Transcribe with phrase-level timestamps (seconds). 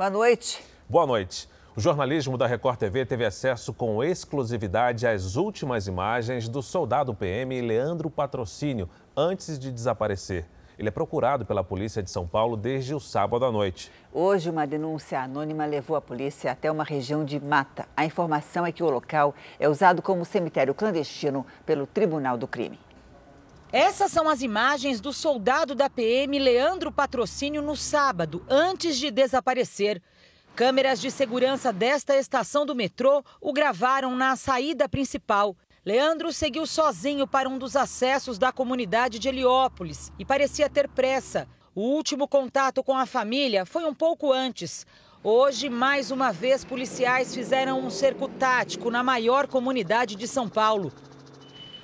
[0.00, 0.64] Boa noite.
[0.88, 1.46] Boa noite.
[1.76, 7.60] O jornalismo da Record TV teve acesso com exclusividade às últimas imagens do soldado PM
[7.60, 10.46] Leandro Patrocínio antes de desaparecer.
[10.78, 13.92] Ele é procurado pela Polícia de São Paulo desde o sábado à noite.
[14.10, 17.86] Hoje, uma denúncia anônima levou a polícia até uma região de mata.
[17.94, 22.78] A informação é que o local é usado como cemitério clandestino pelo Tribunal do Crime.
[23.72, 30.02] Essas são as imagens do soldado da PM Leandro Patrocínio no sábado, antes de desaparecer.
[30.56, 35.56] Câmeras de segurança desta estação do metrô o gravaram na saída principal.
[35.86, 41.46] Leandro seguiu sozinho para um dos acessos da comunidade de Heliópolis e parecia ter pressa.
[41.72, 44.84] O último contato com a família foi um pouco antes.
[45.22, 50.92] Hoje, mais uma vez, policiais fizeram um cerco tático na maior comunidade de São Paulo.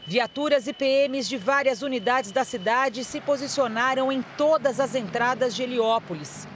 [0.09, 5.64] Viaturas e PMs de várias unidades da cidade se posicionaram em todas as entradas de
[5.64, 6.47] Heliópolis.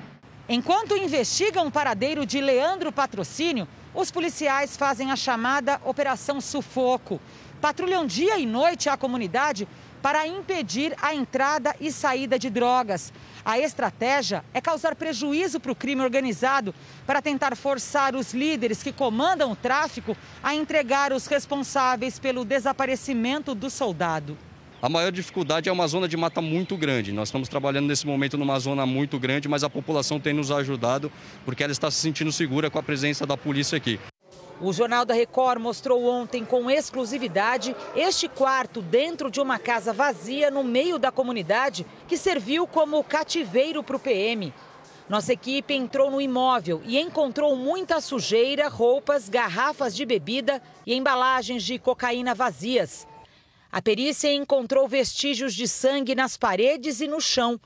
[0.48, 7.20] Enquanto investigam o paradeiro de Leandro Patrocínio, os policiais fazem a chamada Operação Sufoco.
[7.60, 9.66] Patrulham dia e noite a comunidade
[10.00, 13.12] para impedir a entrada e saída de drogas.
[13.44, 16.74] A estratégia é causar prejuízo para o crime organizado
[17.06, 23.54] para tentar forçar os líderes que comandam o tráfico a entregar os responsáveis pelo desaparecimento
[23.54, 24.36] do soldado.
[24.82, 27.12] A maior dificuldade é uma zona de mata muito grande.
[27.12, 31.12] Nós estamos trabalhando nesse momento numa zona muito grande, mas a população tem nos ajudado
[31.44, 34.00] porque ela está se sentindo segura com a presença da polícia aqui.
[34.62, 40.50] O Jornal da Record mostrou ontem com exclusividade este quarto dentro de uma casa vazia
[40.50, 44.52] no meio da comunidade que serviu como cativeiro para o PM.
[45.08, 51.62] Nossa equipe entrou no imóvel e encontrou muita sujeira, roupas, garrafas de bebida e embalagens
[51.62, 53.08] de cocaína vazias.
[53.72, 57.58] A perícia encontrou vestígios de sangue nas paredes e no chão.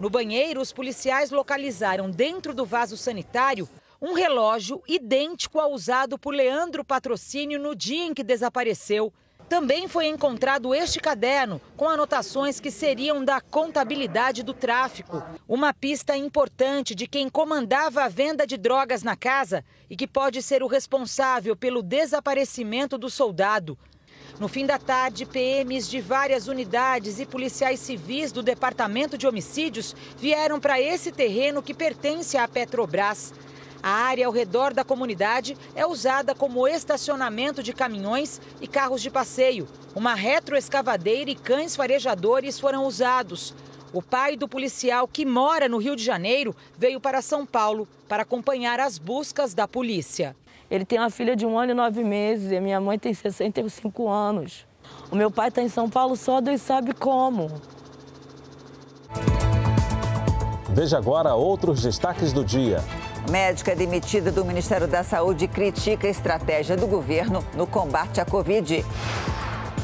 [0.00, 3.68] No banheiro, os policiais localizaram dentro do vaso sanitário
[4.00, 9.12] um relógio idêntico ao usado por Leandro Patrocínio no dia em que desapareceu.
[9.46, 15.22] Também foi encontrado este caderno com anotações que seriam da contabilidade do tráfico.
[15.46, 20.40] Uma pista importante de quem comandava a venda de drogas na casa e que pode
[20.40, 23.76] ser o responsável pelo desaparecimento do soldado.
[24.38, 29.94] No fim da tarde, PMs de várias unidades e policiais civis do Departamento de Homicídios
[30.16, 33.34] vieram para esse terreno que pertence à Petrobras.
[33.82, 39.10] A área ao redor da comunidade é usada como estacionamento de caminhões e carros de
[39.10, 39.66] passeio.
[39.94, 43.54] Uma retroescavadeira e cães farejadores foram usados.
[43.92, 48.22] O pai do policial que mora no Rio de Janeiro veio para São Paulo para
[48.22, 50.36] acompanhar as buscas da polícia.
[50.70, 54.08] Ele tem uma filha de um ano e nove meses e minha mãe tem 65
[54.08, 54.66] anos.
[55.10, 57.50] O meu pai está em São Paulo, só Deus sabe como.
[60.72, 62.82] Veja agora outros destaques do dia.
[63.28, 68.84] Médica demitida do Ministério da Saúde critica a estratégia do governo no combate à Covid.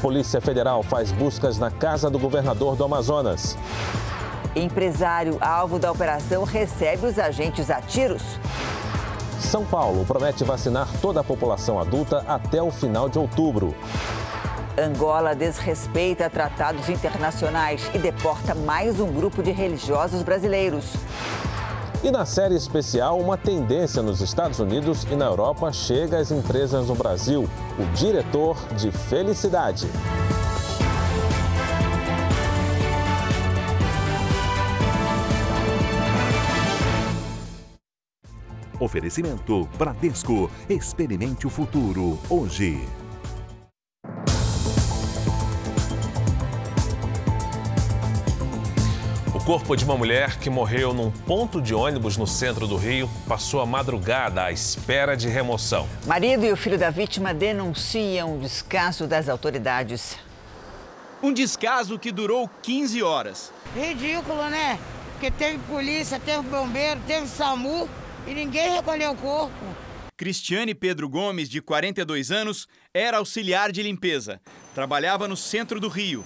[0.01, 3.57] Polícia Federal faz buscas na casa do governador do Amazonas.
[4.55, 8.23] Empresário alvo da operação recebe os agentes a tiros.
[9.39, 13.75] São Paulo promete vacinar toda a população adulta até o final de outubro.
[14.79, 20.93] Angola desrespeita tratados internacionais e deporta mais um grupo de religiosos brasileiros.
[22.03, 26.89] E na série especial, uma tendência nos Estados Unidos e na Europa chega às empresas
[26.89, 27.49] no Brasil:
[27.79, 29.87] o diretor de felicidade.
[38.79, 40.51] Oferecimento Bradesco.
[40.69, 42.87] Experimente o futuro hoje.
[49.47, 53.61] Corpo de uma mulher que morreu num ponto de ônibus no centro do Rio passou
[53.61, 55.87] a madrugada à espera de remoção.
[56.05, 60.17] Marido e o filho da vítima denunciam o descaso das autoridades.
[61.23, 63.53] Um descaso que durou 15 horas.
[63.73, 64.77] Ridículo, né?
[65.13, 67.87] Porque teve polícia, teve bombeiro, teve SAMU
[68.27, 69.65] e ninguém recolheu o corpo.
[70.17, 74.41] Cristiane Pedro Gomes, de 42 anos, era auxiliar de limpeza.
[74.75, 76.25] Trabalhava no centro do Rio.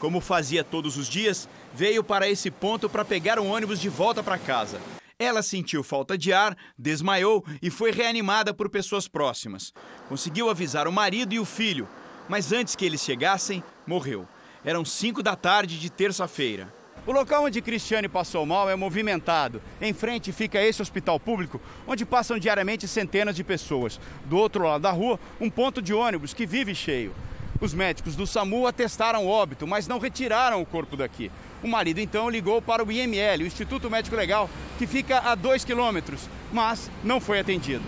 [0.00, 4.22] Como fazia todos os dias, veio para esse ponto para pegar um ônibus de volta
[4.22, 4.80] para casa.
[5.18, 9.72] Ela sentiu falta de ar, desmaiou e foi reanimada por pessoas próximas.
[10.08, 11.88] Conseguiu avisar o marido e o filho,
[12.28, 14.26] mas antes que eles chegassem, morreu.
[14.64, 16.72] Eram 5 da tarde de terça-feira.
[17.04, 19.60] O local onde Cristiane passou mal é movimentado.
[19.80, 23.98] Em frente fica esse hospital público, onde passam diariamente centenas de pessoas.
[24.24, 27.12] Do outro lado da rua, um ponto de ônibus que vive cheio.
[27.62, 31.30] Os médicos do SAMU atestaram óbito, mas não retiraram o corpo daqui.
[31.62, 35.64] O marido então ligou para o IML, o Instituto Médico Legal, que fica a 2
[35.64, 37.84] quilômetros, mas não foi atendido.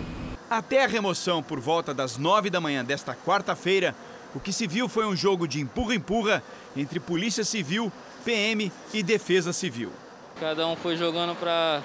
[0.49, 3.93] Até a remoção por volta das 9 da manhã desta quarta-feira,
[4.33, 6.41] o que se viu foi um jogo de empurra-empurra
[6.73, 7.91] entre Polícia Civil,
[8.23, 9.91] PM e Defesa Civil.
[10.39, 11.83] Cada um foi jogando para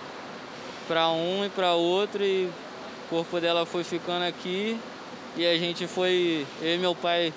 [0.86, 4.78] para um e para outro e o corpo dela foi ficando aqui
[5.36, 7.32] e a gente foi, eu e meu pai,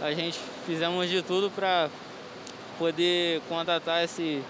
[0.00, 1.90] a gente fizemos de tudo para
[2.78, 4.42] poder contatar esse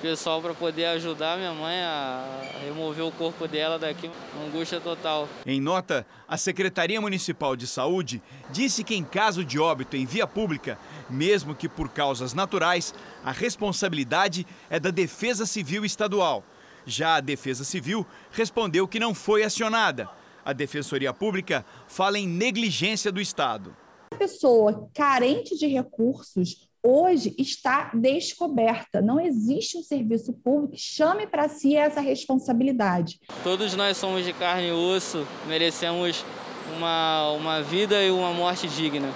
[0.00, 2.24] pessoal para poder ajudar minha mãe a
[2.64, 4.10] remover o corpo dela daqui.
[4.46, 5.28] Angústia total.
[5.44, 10.26] Em nota, a Secretaria Municipal de Saúde disse que em caso de óbito em via
[10.26, 12.94] pública, mesmo que por causas naturais,
[13.24, 16.44] a responsabilidade é da Defesa Civil Estadual.
[16.86, 20.08] Já a Defesa Civil respondeu que não foi acionada.
[20.42, 23.76] A Defensoria Pública fala em negligência do Estado.
[24.20, 29.00] Pessoa carente de recursos hoje está descoberta.
[29.00, 33.18] Não existe um serviço público que chame para si essa responsabilidade.
[33.42, 36.22] Todos nós somos de carne e osso, merecemos
[36.76, 39.08] uma, uma vida e uma morte digna.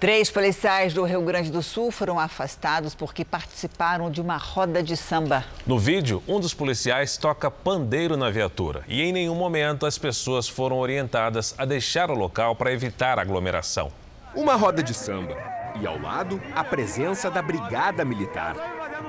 [0.00, 4.96] Três policiais do Rio Grande do Sul foram afastados porque participaram de uma roda de
[4.96, 5.44] samba.
[5.66, 10.48] No vídeo, um dos policiais toca pandeiro na viatura e em nenhum momento as pessoas
[10.48, 13.90] foram orientadas a deixar o local para evitar aglomeração.
[14.36, 15.36] Uma roda de samba
[15.80, 18.54] e ao lado a presença da Brigada Militar.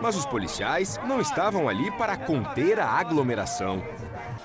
[0.02, 3.84] Mas os policiais não estavam ali para conter a aglomeração.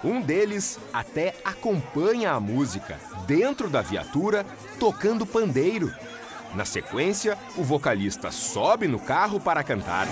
[0.05, 4.44] Um deles até acompanha a música dentro da viatura,
[4.79, 5.90] tocando pandeiro.
[6.55, 10.06] Na sequência, o vocalista sobe no carro para cantar.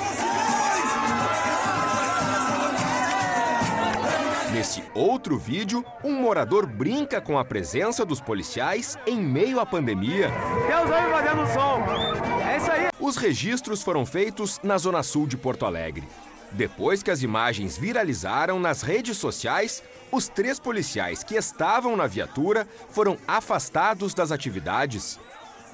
[4.52, 10.30] Nesse outro vídeo, um morador brinca com a presença dos policiais em meio à pandemia.
[10.66, 12.42] Deus aí fazendo som.
[12.46, 12.88] É isso aí.
[13.00, 16.06] Os registros foram feitos na zona sul de Porto Alegre.
[16.50, 22.68] Depois que as imagens viralizaram nas redes sociais, os três policiais que estavam na viatura
[22.90, 25.18] foram afastados das atividades.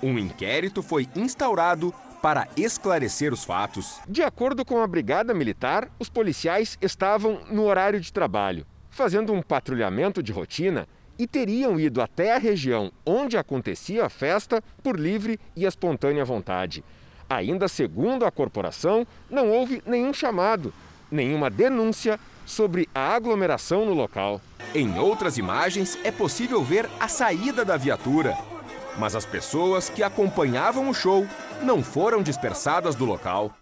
[0.03, 1.93] Um inquérito foi instaurado
[2.23, 4.01] para esclarecer os fatos.
[4.09, 9.43] De acordo com a Brigada Militar, os policiais estavam no horário de trabalho, fazendo um
[9.43, 10.87] patrulhamento de rotina
[11.19, 16.85] e teriam ido até a região onde acontecia a festa por livre e espontânea vontade.
[17.29, 20.73] Ainda segundo a corporação, não houve nenhum chamado,
[21.11, 24.41] nenhuma denúncia sobre a aglomeração no local.
[24.75, 28.37] Em outras imagens, é possível ver a saída da viatura
[28.99, 31.27] mas as pessoas que acompanhavam o show
[31.63, 33.55] não foram dispersadas do local.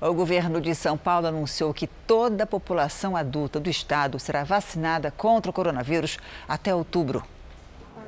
[0.00, 5.10] O governo de São Paulo anunciou que toda a população adulta do estado será vacinada
[5.10, 7.22] contra o coronavírus até outubro.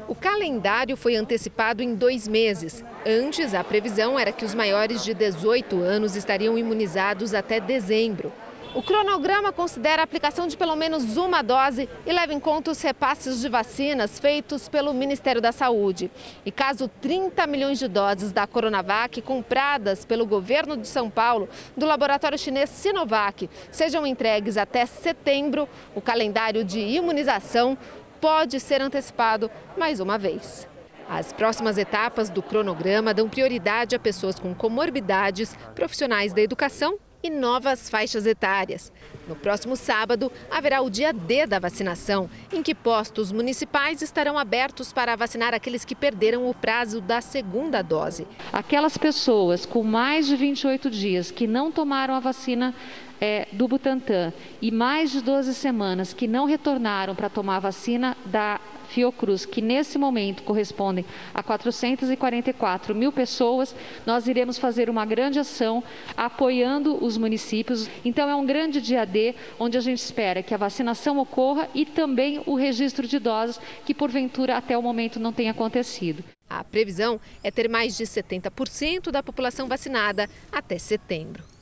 [0.09, 2.85] O calendário foi antecipado em dois meses.
[3.07, 8.33] Antes, a previsão era que os maiores de 18 anos estariam imunizados até dezembro.
[8.75, 12.83] O cronograma considera a aplicação de pelo menos uma dose e leva em conta os
[12.83, 16.11] repasses de vacinas feitos pelo Ministério da Saúde.
[16.45, 21.87] E caso 30 milhões de doses da Coronavac compradas pelo governo de São Paulo do
[21.87, 27.79] laboratório chinês Sinovac sejam entregues até setembro, o calendário de imunização
[28.21, 30.67] pode ser antecipado mais uma vez.
[31.09, 37.31] As próximas etapas do cronograma dão prioridade a pessoas com comorbidades, profissionais da educação e
[37.31, 38.93] novas faixas etárias.
[39.27, 44.93] No próximo sábado, haverá o dia D da vacinação, em que postos municipais estarão abertos
[44.93, 48.27] para vacinar aqueles que perderam o prazo da segunda dose.
[48.53, 52.75] Aquelas pessoas com mais de 28 dias que não tomaram a vacina
[53.19, 58.15] é, do Butantan e mais de 12 semanas que não retornaram para tomar a vacina
[58.27, 58.61] da
[58.95, 63.75] Fiocruz, que nesse momento correspondem a 444 mil pessoas,
[64.07, 65.83] nós iremos fazer uma grande ação
[66.17, 67.91] apoiando os municípios.
[68.05, 71.85] Então, é um grande dia D, onde a gente espera que a vacinação ocorra e
[71.85, 76.23] também o registro de doses, que porventura até o momento não tenha acontecido.
[76.49, 81.54] A previsão é ter mais de 70% da população vacinada até setembro.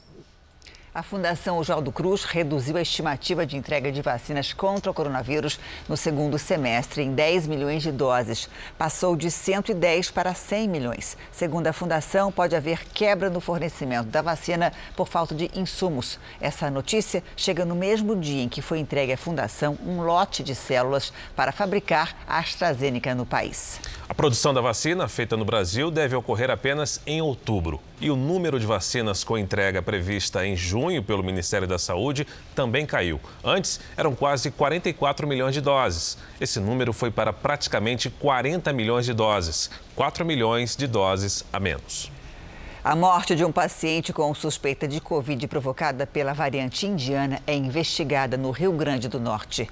[0.94, 5.58] A Fundação Oswaldo Cruz reduziu a estimativa de entrega de vacinas contra o coronavírus
[5.88, 8.46] no segundo semestre em 10 milhões de doses.
[8.76, 11.16] Passou de 110 para 100 milhões.
[11.30, 16.18] Segundo a Fundação, pode haver quebra no fornecimento da vacina por falta de insumos.
[16.38, 20.54] Essa notícia chega no mesmo dia em que foi entregue à Fundação um lote de
[20.54, 23.80] células para fabricar a AstraZeneca no país.
[24.06, 27.80] A produção da vacina feita no Brasil deve ocorrer apenas em outubro.
[28.02, 32.84] E o número de vacinas com entrega prevista em junho pelo Ministério da Saúde também
[32.84, 33.20] caiu.
[33.44, 36.18] Antes, eram quase 44 milhões de doses.
[36.40, 42.10] Esse número foi para praticamente 40 milhões de doses, 4 milhões de doses a menos.
[42.82, 48.36] A morte de um paciente com suspeita de Covid provocada pela variante indiana é investigada
[48.36, 49.70] no Rio Grande do Norte.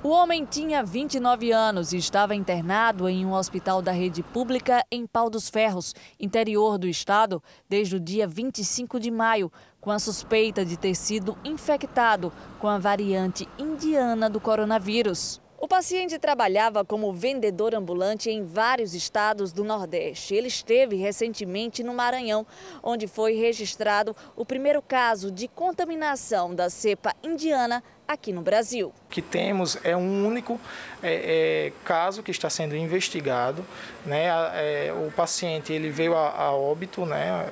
[0.00, 5.04] O homem tinha 29 anos e estava internado em um hospital da rede pública em
[5.04, 9.50] Pau dos Ferros, interior do estado, desde o dia 25 de maio,
[9.80, 15.40] com a suspeita de ter sido infectado com a variante indiana do coronavírus.
[15.60, 20.32] O paciente trabalhava como vendedor ambulante em vários estados do Nordeste.
[20.32, 22.46] Ele esteve recentemente no Maranhão,
[22.80, 28.88] onde foi registrado o primeiro caso de contaminação da cepa indiana aqui no Brasil.
[28.88, 30.58] O que temos é um único
[31.02, 33.62] é, é, caso que está sendo investigado.
[34.06, 34.26] Né?
[34.54, 37.50] É, o paciente ele veio a, a óbito, né?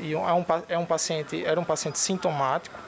[0.00, 2.78] E é um, é um paciente, era um paciente sintomático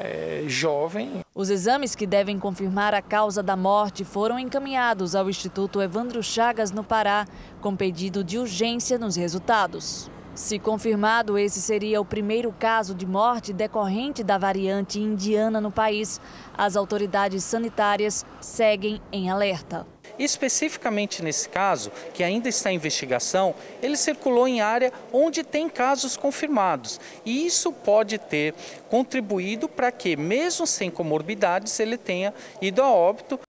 [0.00, 1.20] é, jovem.
[1.34, 6.72] Os exames que devem confirmar a causa da morte foram encaminhados ao Instituto Evandro Chagas,
[6.72, 7.26] no Pará,
[7.60, 10.10] com pedido de urgência nos resultados.
[10.34, 16.20] Se confirmado, esse seria o primeiro caso de morte decorrente da variante indiana no país.
[16.56, 19.86] As autoridades sanitárias seguem em alerta.
[20.18, 26.16] Especificamente nesse caso, que ainda está em investigação, ele circulou em área onde tem casos
[26.16, 27.00] confirmados.
[27.24, 28.54] E isso pode ter
[28.88, 33.40] contribuído para que, mesmo sem comorbidades, ele tenha ido a óbito.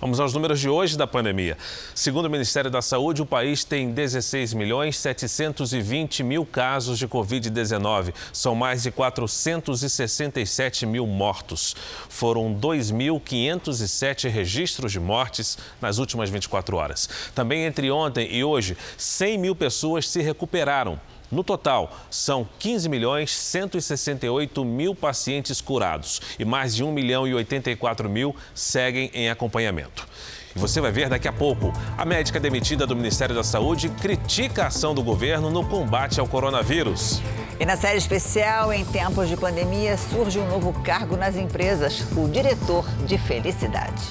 [0.00, 1.58] Vamos aos números de hoje da pandemia.
[1.94, 8.14] Segundo o Ministério da Saúde, o país tem 16 milhões 720 mil casos de Covid-19.
[8.32, 11.76] São mais de 467 mil mortos.
[12.08, 17.06] Foram 2.507 registros de mortes nas últimas 24 horas.
[17.34, 20.98] Também entre ontem e hoje, 100 mil pessoas se recuperaram.
[21.30, 27.34] No total, são 15 milhões 168 mil pacientes curados e mais de 1 milhão e
[27.34, 30.06] 84 mil seguem em acompanhamento.
[30.54, 31.72] E você vai ver daqui a pouco.
[31.96, 36.26] A médica demitida do Ministério da Saúde critica a ação do governo no combate ao
[36.26, 37.20] coronavírus.
[37.60, 42.26] E na série especial, em tempos de pandemia, surge um novo cargo nas empresas: o
[42.28, 44.02] diretor de felicidade.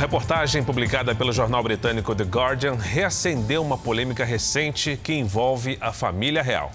[0.00, 6.40] Reportagem publicada pelo jornal britânico The Guardian reacendeu uma polêmica recente que envolve a família
[6.42, 6.72] real.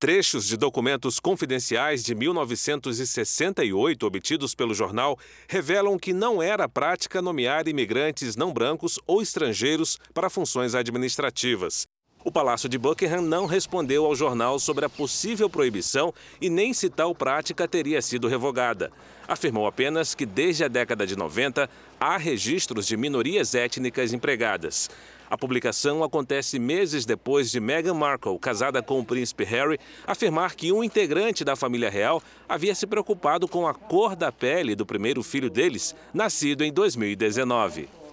[0.00, 7.68] Trechos de documentos confidenciais de 1968 obtidos pelo jornal revelam que não era prática nomear
[7.68, 11.86] imigrantes não brancos ou estrangeiros para funções administrativas.
[12.26, 16.88] O Palácio de Buckingham não respondeu ao jornal sobre a possível proibição e nem se
[16.88, 18.90] tal prática teria sido revogada.
[19.28, 21.68] Afirmou apenas que desde a década de 90
[22.00, 24.88] há registros de minorias étnicas empregadas.
[25.28, 30.72] A publicação acontece meses depois de Meghan Markle, casada com o príncipe Harry, afirmar que
[30.72, 35.22] um integrante da família real havia se preocupado com a cor da pele do primeiro
[35.22, 38.03] filho deles, nascido em 2019.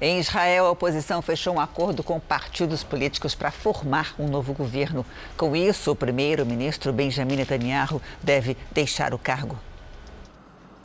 [0.00, 5.04] Em Israel, a oposição fechou um acordo com partidos políticos para formar um novo governo.
[5.36, 9.67] Com isso, o primeiro-ministro Benjamin Netanyahu deve deixar o cargo.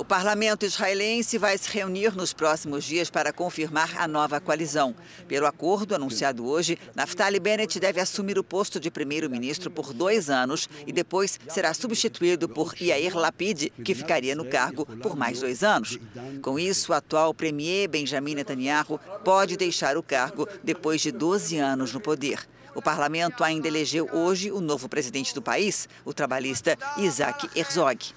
[0.03, 4.93] O parlamento israelense vai se reunir nos próximos dias para confirmar a nova coalizão.
[5.29, 10.67] Pelo acordo anunciado hoje, Naftali Bennett deve assumir o posto de primeiro-ministro por dois anos
[10.85, 15.97] e depois será substituído por Yair Lapid, que ficaria no cargo por mais dois anos.
[16.41, 21.93] Com isso, o atual premier Benjamin Netanyahu pode deixar o cargo depois de 12 anos
[21.93, 22.45] no poder.
[22.75, 28.13] O parlamento ainda elegeu hoje o novo presidente do país, o trabalhista Isaac Herzog.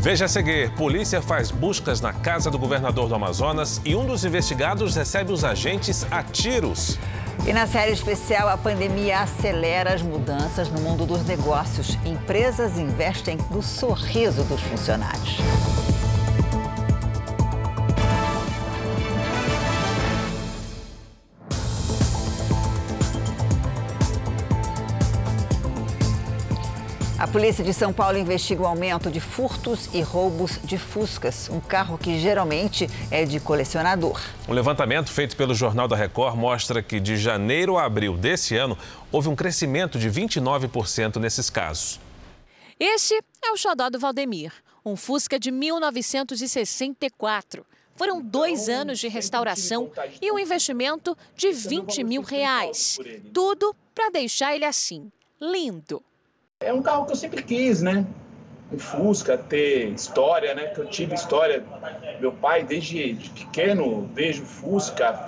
[0.00, 4.24] Veja a seguir: polícia faz buscas na casa do governador do Amazonas e um dos
[4.24, 6.98] investigados recebe os agentes a tiros.
[7.46, 11.98] E na série especial, a pandemia acelera as mudanças no mundo dos negócios.
[12.04, 15.38] Empresas investem no sorriso dos funcionários.
[27.30, 31.96] Polícia de São Paulo investiga o aumento de furtos e roubos de Fuscas, um carro
[31.96, 34.20] que geralmente é de colecionador.
[34.48, 38.76] Um levantamento feito pelo Jornal da Record mostra que de janeiro a abril desse ano
[39.12, 42.00] houve um crescimento de 29% nesses casos.
[42.80, 44.52] Este é o xodó do Valdemir,
[44.84, 47.64] um Fusca de 1964.
[47.94, 52.98] Foram dois anos de restauração e um investimento de 20 mil reais.
[53.32, 56.02] Tudo para deixar ele assim, lindo.
[56.62, 58.06] É um carro que eu sempre quis, né?
[58.70, 60.66] um Fusca, ter história, né?
[60.66, 61.64] Que eu tive história.
[62.20, 65.26] Meu pai, desde pequeno, vejo Fusca.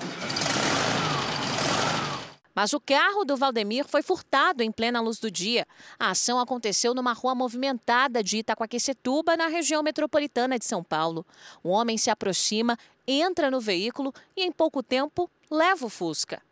[2.54, 5.66] Mas o carro do Valdemir foi furtado em plena luz do dia.
[5.98, 11.24] A ação aconteceu numa rua movimentada de Itaquaquecetuba, na região metropolitana de São Paulo.
[11.64, 12.76] O homem se aproxima,
[13.08, 16.42] entra no veículo e, em pouco tempo, leva o Fusca.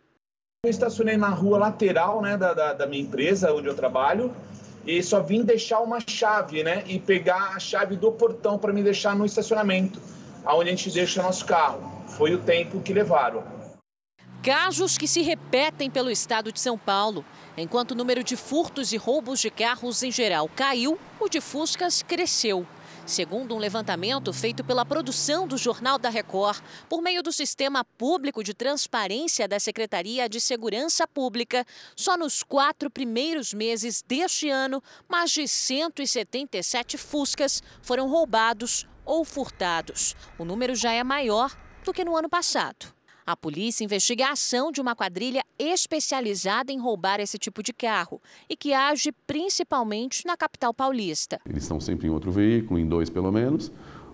[0.64, 4.34] Eu estacionei na rua lateral né, da, da, da minha empresa, onde eu trabalho,
[4.86, 6.82] e só vim deixar uma chave, né?
[6.86, 10.00] E pegar a chave do portão para me deixar no estacionamento,
[10.44, 12.02] aonde a gente deixa nosso carro.
[12.08, 13.44] Foi o tempo que levaram.
[14.42, 17.24] Casos que se repetem pelo estado de São Paulo.
[17.56, 22.02] Enquanto o número de furtos e roubos de carros em geral caiu, o de Fuscas
[22.02, 22.66] cresceu.
[23.10, 28.44] Segundo um levantamento feito pela produção do Jornal da Record, por meio do Sistema Público
[28.44, 35.32] de Transparência da Secretaria de Segurança Pública, só nos quatro primeiros meses deste ano, mais
[35.32, 40.14] de 177 Fuscas foram roubados ou furtados.
[40.38, 41.52] O número já é maior
[41.84, 42.99] do que no ano passado.
[43.30, 48.20] A polícia investiga a ação de uma quadrilha especializada em roubar esse tipo de carro
[48.48, 51.40] e que age principalmente na capital paulista.
[51.48, 53.70] Eles estão sempre em outro veículo, em dois pelo menos.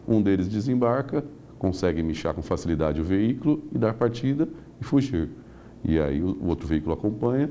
[0.06, 1.24] Um deles desembarca,
[1.58, 4.46] consegue mexer com facilidade o veículo e dar partida
[4.78, 5.30] e fugir.
[5.82, 7.50] E aí o outro veículo acompanha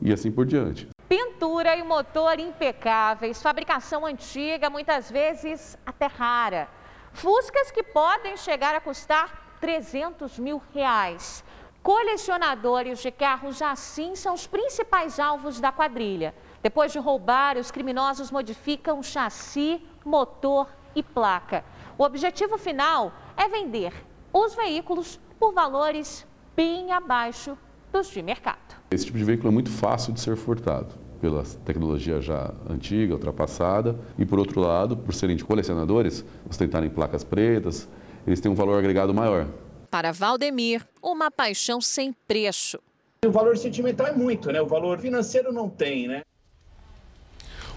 [0.00, 0.88] e assim por diante.
[1.10, 6.70] Pintura e motor impecáveis, fabricação antiga, muitas vezes até rara.
[7.12, 11.44] Fuscas que podem chegar a custar 300 mil reais.
[11.84, 16.34] Colecionadores de carros assim são os principais alvos da quadrilha.
[16.60, 20.66] Depois de roubar, os criminosos modificam chassi, motor
[20.96, 21.64] e placa.
[21.96, 23.92] O objetivo final é vender
[24.32, 26.26] os veículos por valores
[26.56, 27.56] bem abaixo
[27.92, 28.74] dos de mercado.
[28.90, 33.96] Esse tipo de veículo é muito fácil de ser furtado pela tecnologia já antiga, ultrapassada,
[34.18, 37.88] e por outro lado, por serem de colecionadores, ostentarem placas pretas,
[38.26, 39.46] eles têm um valor agregado maior.
[39.90, 42.78] Para Valdemir, uma paixão sem preço.
[43.24, 44.60] O valor sentimental é muito, né?
[44.60, 46.22] O valor financeiro não tem, né?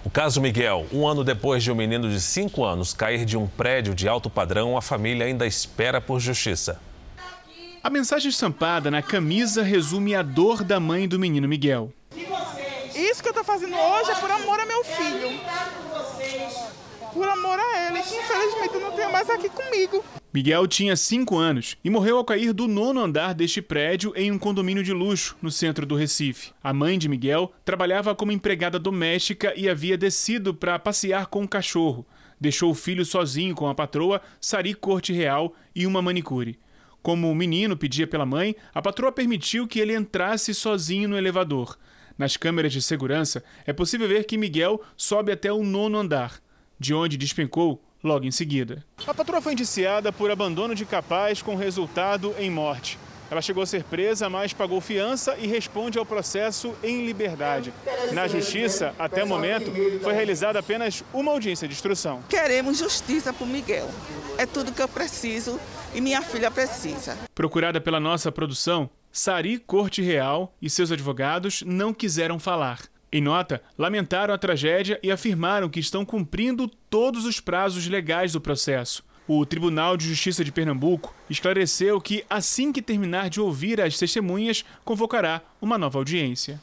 [0.03, 3.47] O caso Miguel, um ano depois de um menino de 5 anos cair de um
[3.47, 6.79] prédio de alto padrão, a família ainda espera por justiça.
[7.84, 11.91] A mensagem estampada na camisa resume a dor da mãe do menino Miguel.
[12.95, 15.39] Isso que eu estou fazendo hoje é por amor a meu filho
[17.15, 20.04] por amor a ele, infelizmente não tenho mais aqui comigo.
[20.34, 24.38] Miguel tinha 5 anos e morreu ao cair do nono andar deste prédio em um
[24.38, 26.51] condomínio de luxo no centro do Recife.
[26.62, 31.47] A mãe de Miguel trabalhava como empregada doméstica e havia descido para passear com o
[31.47, 32.06] cachorro.
[32.38, 36.60] Deixou o filho sozinho com a patroa Sari Corte Real e uma manicure.
[37.01, 41.78] Como o menino pedia pela mãe, a patroa permitiu que ele entrasse sozinho no elevador.
[42.17, 46.43] Nas câmeras de segurança, é possível ver que Miguel sobe até o nono andar
[46.79, 48.83] de onde despencou logo em seguida.
[49.05, 52.99] A patroa foi indiciada por abandono de capaz com resultado em morte.
[53.29, 57.73] Ela chegou a ser presa, mas pagou fiança e responde ao processo em liberdade.
[58.11, 62.21] Na justiça, até o momento, foi realizada apenas uma audiência de instrução.
[62.29, 63.89] Queremos justiça para o Miguel.
[64.38, 65.59] É tudo que eu preciso
[65.93, 67.17] e minha filha precisa.
[67.33, 72.79] Procurada pela nossa produção, Sari Corte Real e seus advogados não quiseram falar.
[73.15, 78.41] Em nota, lamentaram a tragédia e afirmaram que estão cumprindo todos os prazos legais do
[78.41, 79.06] processo.
[79.25, 84.65] O Tribunal de Justiça de Pernambuco esclareceu que, assim que terminar de ouvir as testemunhas,
[84.84, 86.60] convocará uma nova audiência.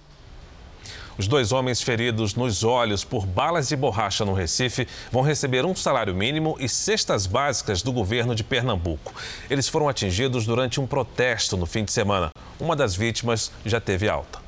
[1.16, 5.74] Os dois homens feridos nos olhos por balas de borracha no Recife vão receber um
[5.74, 9.14] salário mínimo e cestas básicas do governo de Pernambuco.
[9.48, 12.28] Eles foram atingidos durante um protesto no fim de semana.
[12.60, 14.41] Uma das vítimas já teve alta.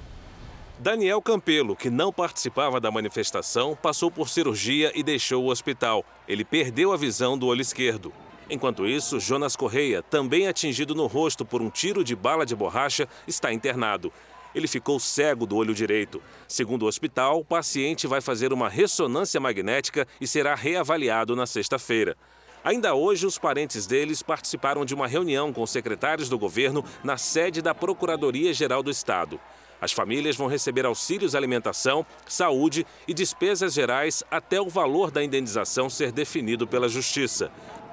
[0.84, 6.04] Daniel Campelo, que não participava da manifestação, passou por cirurgia e deixou o hospital.
[6.28, 8.12] Ele perdeu a visão do olho esquerdo.
[8.50, 13.08] Enquanto isso, Jonas Correia, também atingido no rosto por um tiro de bala de borracha,
[13.26, 14.12] está internado.
[14.54, 16.22] Ele ficou cego do olho direito.
[16.46, 22.14] Segundo o hospital, o paciente vai fazer uma ressonância magnética e será reavaliado na sexta-feira.
[22.62, 27.62] Ainda hoje, os parentes deles participaram de uma reunião com secretários do governo na sede
[27.62, 29.40] da Procuradoria-Geral do Estado.
[29.84, 35.90] As famílias vão receber auxílios alimentação, saúde e despesas gerais até o valor da indenização
[35.90, 37.50] ser definido pela Justiça.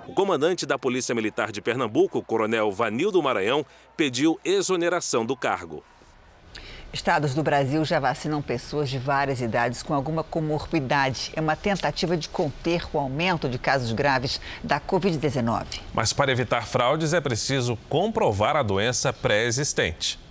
[0.07, 3.65] O comandante da Polícia Militar de Pernambuco, coronel Vanildo Maranhão,
[3.97, 5.83] pediu exoneração do cargo.
[6.93, 11.33] Estados do Brasil já vacinam pessoas de várias idades com alguma comorbidade.
[11.35, 15.81] É uma tentativa de conter o aumento de casos graves da Covid-19.
[15.93, 20.30] Mas para evitar fraudes é preciso comprovar a doença pré-existente.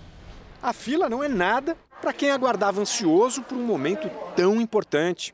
[0.61, 5.33] A fila não é nada para quem aguardava ansioso por um momento tão importante.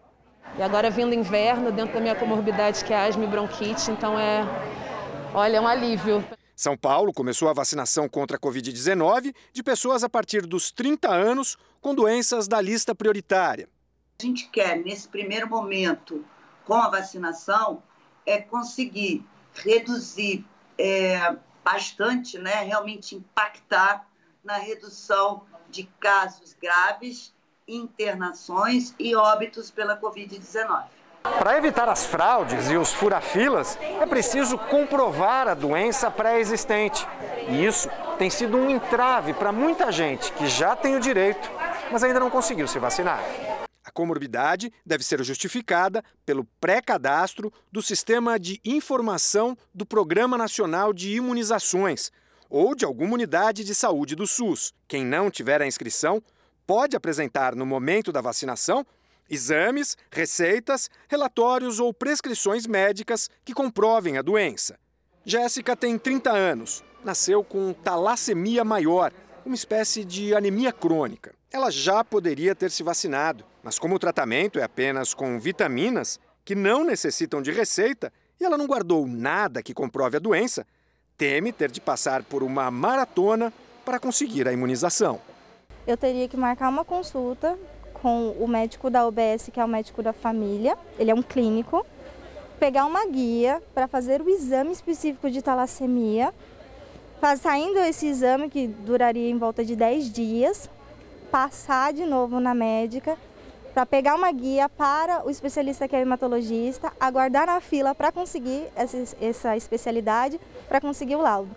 [0.57, 4.45] E agora vindo inverno, dentro da minha comorbidade que é asma e bronquite, então é,
[5.33, 6.23] olha, é um alívio.
[6.55, 11.57] São Paulo começou a vacinação contra a Covid-19 de pessoas a partir dos 30 anos
[11.81, 13.67] com doenças da lista prioritária.
[14.19, 16.23] A gente quer, nesse primeiro momento,
[16.65, 17.83] com a vacinação,
[18.25, 20.45] é conseguir reduzir
[20.79, 24.06] é, bastante, né, realmente impactar
[24.47, 27.33] na redução de casos graves,
[27.67, 30.85] internações e óbitos pela Covid-19.
[31.21, 37.05] Para evitar as fraudes e os furafilas, é preciso comprovar a doença pré-existente.
[37.49, 41.51] E isso tem sido um entrave para muita gente que já tem o direito,
[41.91, 43.21] mas ainda não conseguiu se vacinar.
[43.83, 51.13] A comorbidade deve ser justificada pelo pré-cadastro do Sistema de Informação do Programa Nacional de
[51.13, 52.11] Imunizações
[52.49, 54.73] ou de alguma unidade de saúde do SUS.
[54.87, 56.21] Quem não tiver a inscrição
[56.65, 58.85] pode apresentar no momento da vacinação
[59.29, 64.77] exames, receitas, relatórios ou prescrições médicas que comprovem a doença.
[65.25, 69.11] Jéssica tem 30 anos, nasceu com talassemia maior,
[69.45, 71.33] uma espécie de anemia crônica.
[71.51, 76.55] Ela já poderia ter se vacinado, mas como o tratamento é apenas com vitaminas que
[76.55, 80.65] não necessitam de receita e ela não guardou nada que comprove a doença,
[81.17, 83.51] teme ter de passar por uma maratona
[83.83, 85.19] para conseguir a imunização.
[85.87, 87.57] Eu teria que marcar uma consulta
[87.93, 91.85] com o médico da UBS, que é o médico da família, ele é um clínico,
[92.59, 96.33] pegar uma guia para fazer o exame específico de talassemia,
[97.39, 100.69] saindo esse exame, que duraria em volta de 10 dias,
[101.31, 103.17] passar de novo na médica,
[103.77, 108.11] para pegar uma guia para o especialista que é o hematologista, aguardar na fila para
[108.11, 111.55] conseguir essa, essa especialidade, para conseguir o laudo.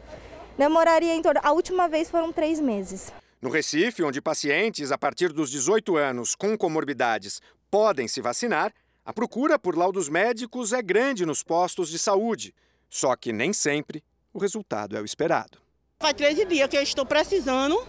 [0.59, 1.41] Demoraria em torno.
[1.43, 3.11] A última vez foram três meses.
[3.41, 8.71] No Recife, onde pacientes a partir dos 18 anos com comorbidades podem se vacinar,
[9.03, 12.55] a procura por laudos médicos é grande nos postos de saúde.
[12.91, 14.05] Só que nem sempre
[14.35, 15.57] o resultado é o esperado.
[15.99, 17.83] Faz 13 dias que eu estou precisando,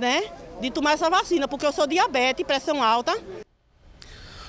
[0.00, 0.22] né,
[0.60, 3.16] de tomar essa vacina, porque eu sou diabetes, pressão alta.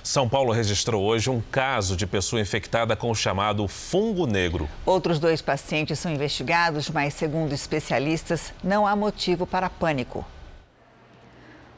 [0.03, 4.69] São Paulo registrou hoje um caso de pessoa infectada com o chamado fungo negro.
[4.85, 10.25] Outros dois pacientes são investigados, mas, segundo especialistas, não há motivo para pânico.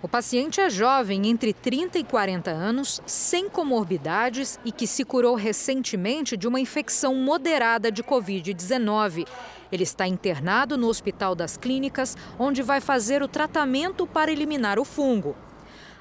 [0.04, 5.36] O paciente é jovem, entre 30 e 40 anos, sem comorbidades e que se curou
[5.36, 9.28] recentemente de uma infecção moderada de Covid-19.
[9.72, 14.86] Ele está internado no Hospital das Clínicas, onde vai fazer o tratamento para eliminar o
[14.86, 15.36] fungo.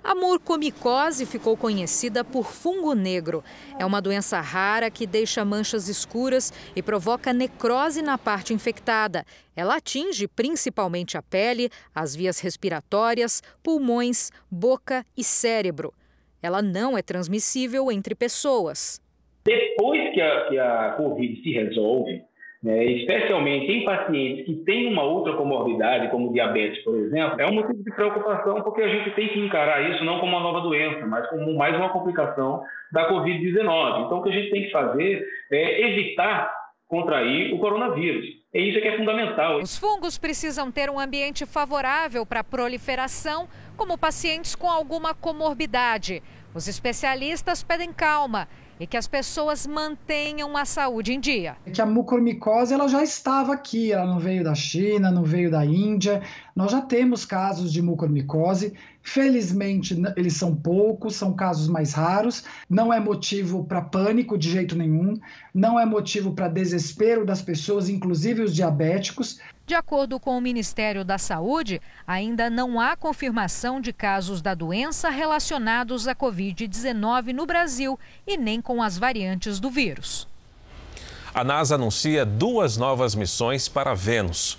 [0.02, 3.44] A mucormicose ficou conhecida por fungo negro.
[3.78, 9.24] É uma doença rara que deixa manchas escuras e provoca necrose na parte infectada.
[9.54, 15.92] Ela atinge principalmente a pele, as vias respiratórias, pulmões, boca e cérebro.
[16.42, 19.00] Ela não é transmissível entre pessoas.
[19.44, 22.22] Depois que a, que a Covid se resolve,
[22.62, 27.54] né, especialmente em pacientes que têm uma outra comorbidade, como diabetes, por exemplo, é um
[27.54, 31.06] motivo de preocupação porque a gente tem que encarar isso não como uma nova doença,
[31.06, 34.06] mas como mais uma complicação da Covid-19.
[34.06, 36.52] Então, o que a gente tem que fazer é evitar
[36.86, 38.26] contrair o coronavírus.
[38.52, 39.58] É isso que é fundamental.
[39.58, 46.20] Os fungos precisam ter um ambiente favorável para a proliferação, como pacientes com alguma comorbidade.
[46.52, 48.48] Os especialistas pedem calma
[48.80, 51.54] e que as pessoas mantenham a saúde em dia.
[51.66, 55.50] É que a mucormicose ela já estava aqui, ela não veio da China, não veio
[55.50, 56.22] da Índia.
[56.56, 58.72] Nós já temos casos de mucormicose.
[59.02, 62.44] Felizmente, eles são poucos, são casos mais raros.
[62.68, 65.18] Não é motivo para pânico de jeito nenhum,
[65.54, 69.40] não é motivo para desespero das pessoas, inclusive os diabéticos.
[69.66, 75.08] De acordo com o Ministério da Saúde, ainda não há confirmação de casos da doença
[75.08, 80.28] relacionados à Covid-19 no Brasil e nem com as variantes do vírus.
[81.32, 84.58] A NASA anuncia duas novas missões para Vênus.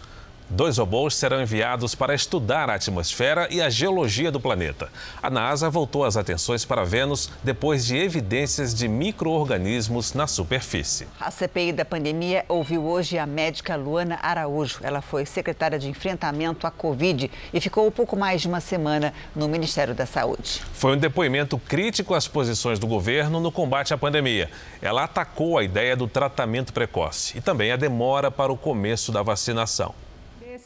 [0.53, 4.89] Dois robôs serão enviados para estudar a atmosfera e a geologia do planeta.
[5.23, 11.07] A NASA voltou as atenções para Vênus depois de evidências de micro-organismos na superfície.
[11.21, 14.79] A CPI da pandemia ouviu hoje a médica Luana Araújo.
[14.83, 19.47] Ela foi secretária de enfrentamento à Covid e ficou pouco mais de uma semana no
[19.47, 20.61] Ministério da Saúde.
[20.73, 24.49] Foi um depoimento crítico às posições do governo no combate à pandemia.
[24.81, 29.23] Ela atacou a ideia do tratamento precoce e também a demora para o começo da
[29.23, 29.95] vacinação.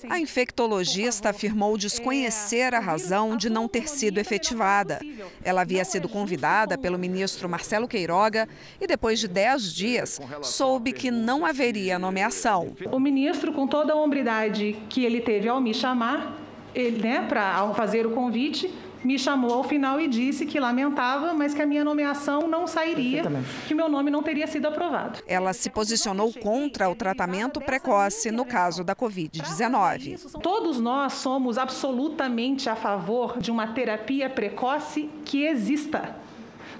[0.09, 4.99] A infectologista afirmou desconhecer a razão de não ter sido efetivada.
[5.43, 8.47] Ela havia sido convidada pelo ministro Marcelo Queiroga
[8.79, 12.75] e, depois de 10 dias, soube que não haveria nomeação.
[12.91, 16.41] O ministro, com toda a hombridade que ele teve ao me chamar,
[16.73, 18.73] ele, né, para fazer o convite,
[19.05, 23.23] me chamou ao final e disse que lamentava, mas que a minha nomeação não sairia,
[23.67, 25.19] que meu nome não teria sido aprovado.
[25.27, 30.39] Ela se posicionou contra o tratamento precoce no caso da Covid-19.
[30.41, 36.15] Todos nós somos absolutamente a favor de uma terapia precoce que exista.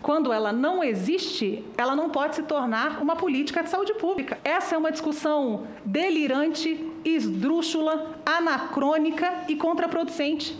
[0.01, 4.38] Quando ela não existe, ela não pode se tornar uma política de saúde pública.
[4.43, 10.55] Essa é uma discussão delirante, esdrúxula, anacrônica e contraproducente.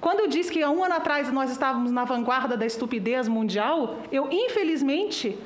[0.00, 3.98] Quando eu disse que há um ano atrás nós estávamos na vanguarda da estupidez mundial,
[4.12, 5.38] eu, infelizmente,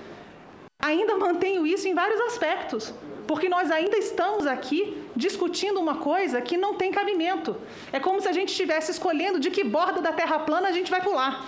[0.78, 2.92] ainda mantenho isso em vários aspectos,
[3.26, 7.56] porque nós ainda estamos aqui discutindo uma coisa que não tem cabimento.
[7.92, 10.90] É como se a gente estivesse escolhendo de que borda da terra plana a gente
[10.90, 11.46] vai pular.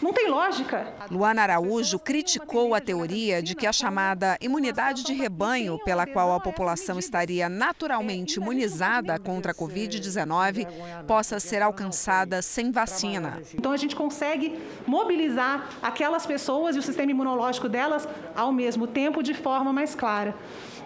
[0.00, 0.92] Não tem lógica.
[1.10, 6.40] Luana Araújo criticou a teoria de que a chamada imunidade de rebanho, pela qual a
[6.40, 10.66] população estaria naturalmente imunizada contra a Covid-19,
[11.06, 13.42] possa ser alcançada sem vacina.
[13.54, 14.56] Então a gente consegue
[14.86, 20.34] mobilizar aquelas pessoas e o sistema imunológico delas ao mesmo tempo de forma mais clara.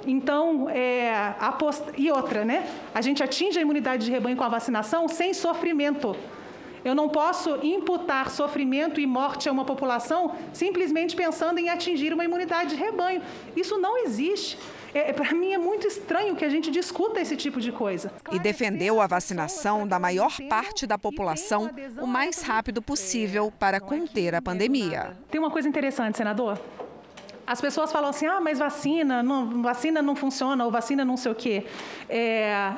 [0.06, 1.34] Então, é,
[1.96, 2.66] e outra, né?
[2.94, 6.16] A gente atinge a imunidade de rebanho com a vacinação sem sofrimento.
[6.84, 12.24] Eu não posso imputar sofrimento e morte a uma população simplesmente pensando em atingir uma
[12.24, 13.22] imunidade de rebanho.
[13.56, 14.58] Isso não existe.
[14.94, 18.12] É, é Para mim é muito estranho que a gente discuta esse tipo de coisa.
[18.32, 24.34] E defendeu a vacinação da maior parte da população o mais rápido possível para conter
[24.34, 25.16] a pandemia.
[25.30, 26.60] Tem uma coisa interessante, senador.
[27.46, 31.32] As pessoas falam assim, ah, mas vacina, não, vacina não funciona, ou vacina não sei
[31.32, 31.66] o quê.
[32.08, 32.72] É,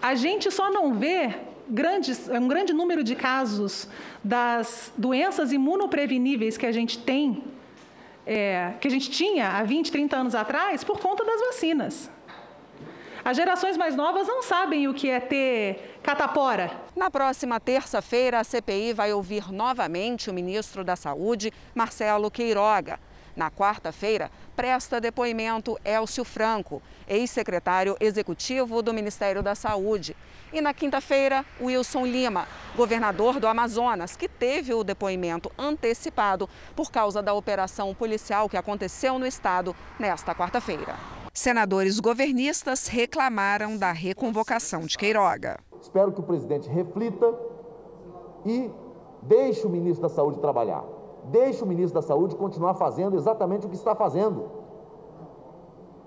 [0.00, 1.34] a gente só não vê
[1.70, 3.88] grandes, um grande número de casos
[4.22, 7.44] das doenças imunopreveníveis que a gente tem,
[8.26, 12.10] é, que a gente tinha há 20, 30 anos atrás, por conta das vacinas.
[13.24, 16.70] As gerações mais novas não sabem o que é ter catapora.
[16.96, 22.98] Na próxima terça-feira, a CPI vai ouvir novamente o ministro da Saúde, Marcelo Queiroga.
[23.36, 30.16] Na quarta-feira, presta depoimento Elcio Franco, ex-secretário executivo do Ministério da Saúde.
[30.52, 37.22] E na quinta-feira, Wilson Lima, governador do Amazonas, que teve o depoimento antecipado por causa
[37.22, 40.96] da operação policial que aconteceu no estado nesta quarta-feira.
[41.32, 45.60] Senadores governistas reclamaram da reconvocação de Queiroga.
[45.80, 47.32] Espero que o presidente reflita
[48.44, 48.70] e
[49.22, 50.82] deixe o ministro da Saúde trabalhar.
[51.24, 54.50] Deixe o ministro da Saúde continuar fazendo exatamente o que está fazendo: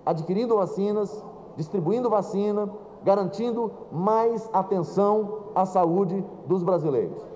[0.06, 1.24] adquirindo vacinas,
[1.56, 2.70] distribuindo vacina,
[3.04, 7.34] garantindo mais atenção à saúde dos brasileiros.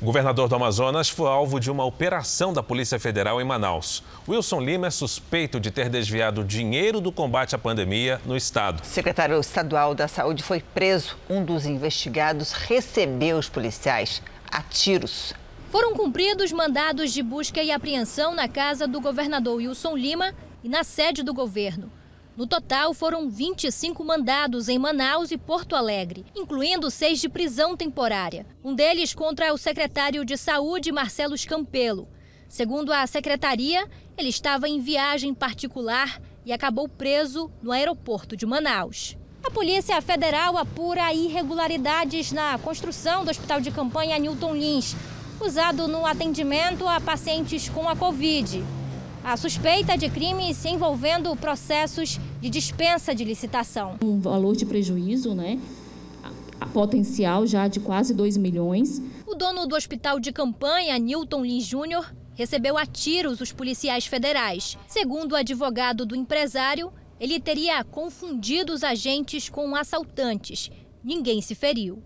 [0.00, 4.02] O governador do Amazonas foi alvo de uma operação da Polícia Federal em Manaus.
[4.28, 8.82] Wilson Lima é suspeito de ter desviado dinheiro do combate à pandemia no estado.
[8.82, 11.16] O secretário estadual da Saúde foi preso.
[11.30, 15.34] Um dos investigados recebeu os policiais a tiros.
[15.72, 20.84] Foram cumpridos mandados de busca e apreensão na casa do governador Wilson Lima e na
[20.84, 21.90] sede do governo.
[22.36, 28.44] No total, foram 25 mandados em Manaus e Porto Alegre, incluindo seis de prisão temporária.
[28.62, 32.06] Um deles contra o secretário de Saúde, Marcelo Campelo.
[32.50, 39.16] Segundo a secretaria, ele estava em viagem particular e acabou preso no aeroporto de Manaus.
[39.42, 44.94] A Polícia Federal apura irregularidades na construção do hospital de campanha Newton Lins,
[45.44, 48.62] usado no atendimento a pacientes com a Covid
[49.24, 53.96] a suspeita de crimes envolvendo processos de dispensa de licitação.
[54.02, 55.60] Um valor de prejuízo, né?
[56.60, 59.00] A potencial já de quase 2 milhões.
[59.26, 64.76] O dono do hospital de campanha, Newton Lins Júnior, recebeu a tiros os policiais federais.
[64.88, 70.70] Segundo o advogado do empresário, ele teria confundido os agentes com assaltantes.
[71.02, 72.02] Ninguém se feriu.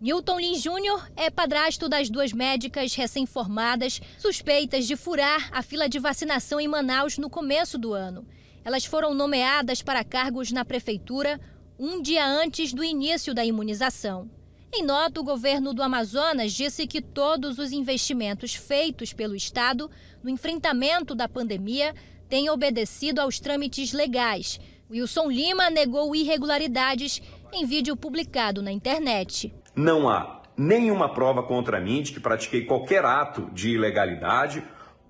[0.00, 5.98] Newton Lins Júnior é padrasto das duas médicas recém-formadas suspeitas de furar a fila de
[5.98, 8.26] vacinação em Manaus no começo do ano.
[8.64, 11.38] Elas foram nomeadas para cargos na prefeitura
[11.78, 14.30] um dia antes do início da imunização.
[14.72, 19.90] Em nota, o governo do Amazonas disse que todos os investimentos feitos pelo Estado
[20.22, 21.94] no enfrentamento da pandemia
[22.26, 24.58] têm obedecido aos trâmites legais.
[24.90, 27.20] Wilson Lima negou irregularidades
[27.52, 29.52] em vídeo publicado na internet.
[29.74, 34.62] Não há nenhuma prova contra mim de que pratiquei qualquer ato de ilegalidade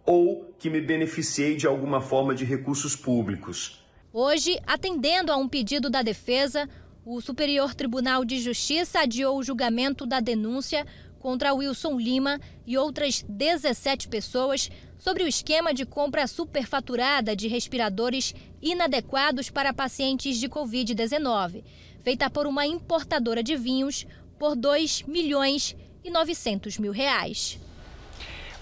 [0.05, 3.83] ou que me beneficiei de alguma forma de recursos públicos.
[4.13, 6.69] Hoje, atendendo a um pedido da defesa,
[7.05, 10.87] o Superior Tribunal de Justiça adiou o julgamento da denúncia
[11.19, 18.35] contra Wilson Lima e outras 17 pessoas sobre o esquema de compra superfaturada de respiradores
[18.61, 21.65] inadequados para pacientes de Covid-19.
[22.03, 24.07] feita por uma importadora de vinhos,
[24.41, 27.61] por 2 milhões e 900 mil reais.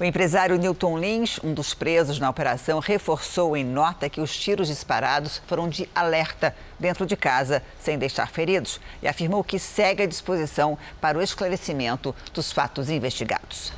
[0.00, 4.66] O empresário Newton Lins, um dos presos na operação, reforçou em nota que os tiros
[4.66, 10.06] disparados foram de alerta dentro de casa, sem deixar feridos, e afirmou que segue à
[10.06, 13.72] disposição para o esclarecimento dos fatos investigados.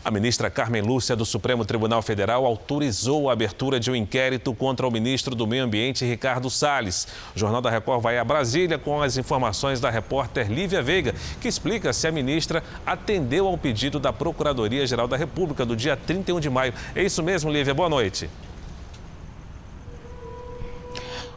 [0.04, 4.84] A ministra Carmen Lúcia do Supremo Tribunal Federal autorizou a abertura de um inquérito contra
[4.84, 7.06] o ministro do Meio Ambiente, Ricardo Salles.
[7.36, 11.46] O Jornal da Record vai a Brasília com as informações da repórter Lívia Veiga, que
[11.46, 16.50] explica se a ministra atendeu ao pedido da Procuradoria-Geral da República do dia 31 de
[16.50, 16.74] maio.
[16.96, 17.72] É isso mesmo, Lívia?
[17.72, 18.28] Boa noite.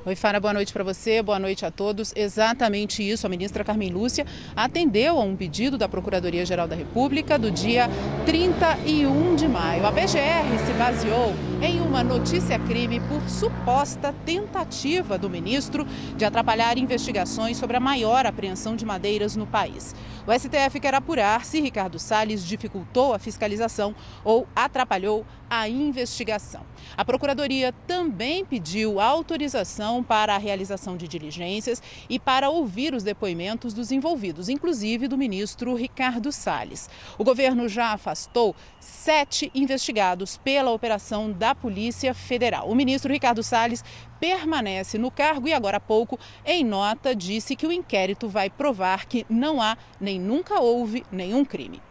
[0.08, 2.13] Oi, Fara, boa noite para você, boa noite a todos.
[2.15, 4.24] Exatamente isso, a ministra Carmen Lúcia
[4.56, 7.89] atendeu a um pedido da Procuradoria-Geral da República do dia
[8.24, 9.84] 31 de maio.
[9.84, 17.58] A PGR se baseou em uma notícia-crime por suposta tentativa do ministro de atrapalhar investigações
[17.58, 19.96] sobre a maior apreensão de madeiras no país.
[20.28, 26.62] O STF quer apurar se Ricardo Salles dificultou a fiscalização ou atrapalhou a investigação.
[26.97, 33.73] A Procuradoria também pediu autorização para a realização de diligências e para ouvir os depoimentos
[33.73, 36.89] dos envolvidos, inclusive do ministro Ricardo Salles.
[37.17, 42.69] O governo já afastou sete investigados pela operação da Polícia Federal.
[42.69, 43.84] O ministro Ricardo Salles
[44.19, 49.05] permanece no cargo e agora há pouco, em nota, disse que o inquérito vai provar
[49.05, 51.81] que não há nem nunca houve nenhum crime.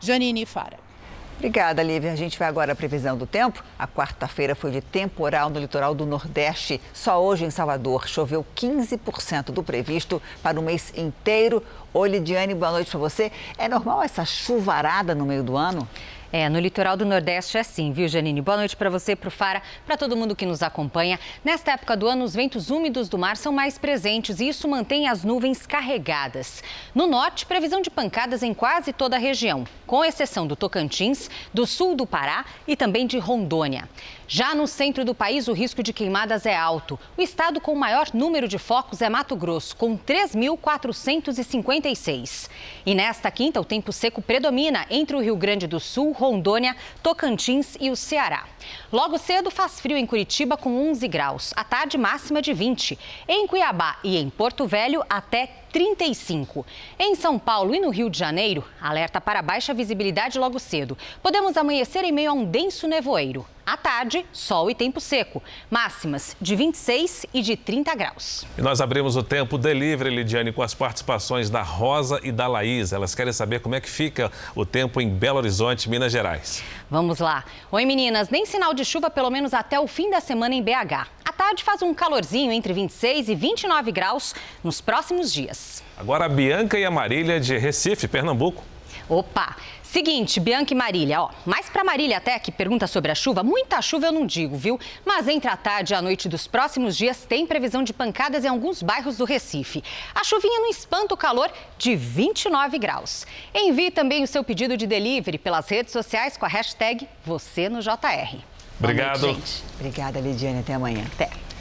[0.00, 0.91] Janine Fara.
[1.36, 2.12] Obrigada, Lívia.
[2.12, 3.64] A gente vai agora à previsão do tempo.
[3.78, 6.80] A quarta-feira foi de temporal no litoral do Nordeste.
[6.92, 11.62] Só hoje em Salvador choveu 15% do previsto para o mês inteiro.
[11.92, 13.32] Oi, Lidiane, boa noite para você.
[13.58, 15.88] É normal essa chuvarada no meio do ano?
[16.34, 18.40] É, no litoral do Nordeste é assim, viu, Janine?
[18.40, 21.20] Boa noite para você, para o Fara, para todo mundo que nos acompanha.
[21.44, 25.06] Nesta época do ano, os ventos úmidos do mar são mais presentes e isso mantém
[25.06, 26.64] as nuvens carregadas.
[26.94, 31.66] No norte, previsão de pancadas em quase toda a região, com exceção do Tocantins, do
[31.66, 33.86] sul do Pará e também de Rondônia.
[34.34, 36.98] Já no centro do país, o risco de queimadas é alto.
[37.18, 42.48] O estado com o maior número de focos é Mato Grosso, com 3.456.
[42.86, 47.76] E nesta quinta, o tempo seco predomina entre o Rio Grande do Sul, Rondônia, Tocantins
[47.78, 48.46] e o Ceará.
[48.90, 51.52] Logo cedo, faz frio em Curitiba com 11 graus.
[51.54, 52.98] À tarde, máxima de 20.
[53.28, 56.64] Em Cuiabá e em Porto Velho, até 35.
[56.98, 60.96] Em São Paulo e no Rio de Janeiro, alerta para baixa visibilidade logo cedo.
[61.22, 63.44] Podemos amanhecer em meio a um denso nevoeiro.
[63.64, 65.40] À tarde, sol e tempo seco.
[65.70, 68.44] Máximas de 26 e de 30 graus.
[68.58, 72.92] E nós abrimos o tempo delivery, Lidiane, com as participações da Rosa e da Laís.
[72.92, 76.62] Elas querem saber como é que fica o tempo em Belo Horizonte, Minas Gerais.
[76.90, 77.44] Vamos lá.
[77.70, 78.30] Oi, meninas.
[78.30, 81.06] Nem sinal de chuva, pelo menos até o fim da semana em BH.
[81.24, 85.84] À tarde faz um calorzinho entre 26 e 29 graus nos próximos dias.
[85.96, 88.64] Agora a Bianca e a Marília de Recife, Pernambuco.
[89.08, 89.56] Opa!
[89.92, 93.82] Seguinte, Bianca e Marília, ó, mais para Marília até que pergunta sobre a chuva, muita
[93.82, 94.80] chuva eu não digo, viu?
[95.04, 98.48] Mas entre a tarde e a noite dos próximos dias tem previsão de pancadas em
[98.48, 99.84] alguns bairros do Recife.
[100.14, 103.26] A chuvinha não espanta o calor de 29 graus.
[103.54, 107.80] Envie também o seu pedido de delivery pelas redes sociais com a hashtag você no
[107.82, 108.38] JR.
[108.80, 109.26] Obrigado.
[109.26, 109.62] Noite.
[109.78, 110.60] Obrigada, Lidiane.
[110.60, 111.04] Até amanhã.
[111.12, 111.51] Até.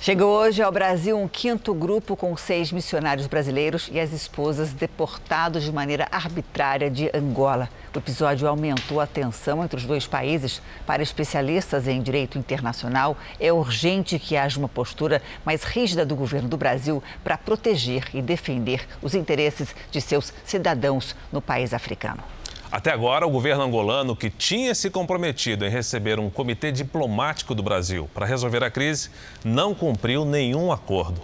[0.00, 5.64] Chegou hoje ao Brasil um quinto grupo com seis missionários brasileiros e as esposas deportados
[5.64, 7.68] de maneira arbitrária de Angola.
[7.92, 10.62] O episódio aumentou a tensão entre os dois países.
[10.86, 16.48] Para especialistas em direito internacional, é urgente que haja uma postura mais rígida do governo
[16.48, 22.22] do Brasil para proteger e defender os interesses de seus cidadãos no país africano.
[22.70, 27.62] Até agora, o governo angolano, que tinha se comprometido em receber um comitê diplomático do
[27.62, 29.08] Brasil para resolver a crise,
[29.42, 31.22] não cumpriu nenhum acordo.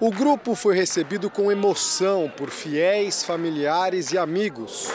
[0.00, 4.88] O grupo foi recebido com emoção por fiéis, familiares e amigos.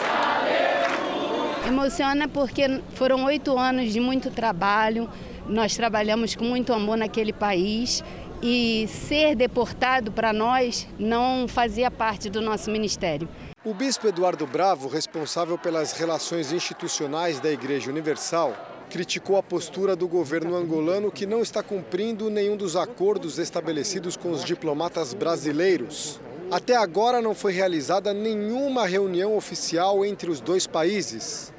[1.67, 5.09] Emociona porque foram oito anos de muito trabalho,
[5.45, 8.01] nós trabalhamos com muito amor naquele país
[8.41, 13.27] e ser deportado para nós não fazia parte do nosso ministério.
[13.65, 18.53] O bispo Eduardo Bravo, responsável pelas relações institucionais da Igreja Universal,
[18.89, 24.31] criticou a postura do governo angolano que não está cumprindo nenhum dos acordos estabelecidos com
[24.31, 26.19] os diplomatas brasileiros.
[26.51, 31.53] Até agora não foi realizada nenhuma reunião oficial entre os dois países.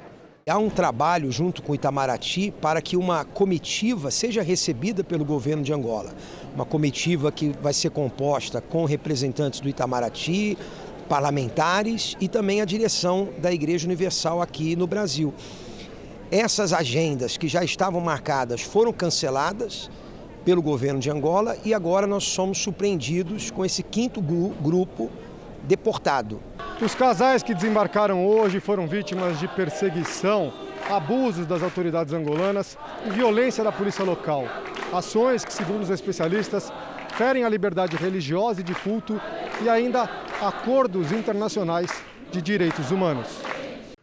[0.47, 5.63] Há um trabalho junto com o Itamaraty para que uma comitiva seja recebida pelo governo
[5.63, 6.13] de Angola.
[6.53, 10.55] Uma comitiva que vai ser composta com representantes do Itamaraty,
[11.07, 15.33] parlamentares e também a direção da Igreja Universal aqui no Brasil.
[16.31, 19.89] Essas agendas que já estavam marcadas foram canceladas
[20.43, 25.09] pelo governo de Angola e agora nós somos surpreendidos com esse quinto grupo
[25.63, 26.41] deportado.
[26.81, 30.51] Os casais que desembarcaram hoje foram vítimas de perseguição,
[30.89, 34.45] abusos das autoridades angolanas e violência da polícia local.
[34.93, 36.71] Ações que, segundo os especialistas,
[37.17, 39.19] ferem a liberdade religiosa e de culto
[39.63, 40.03] e ainda
[40.41, 41.89] acordos internacionais
[42.29, 43.27] de direitos humanos.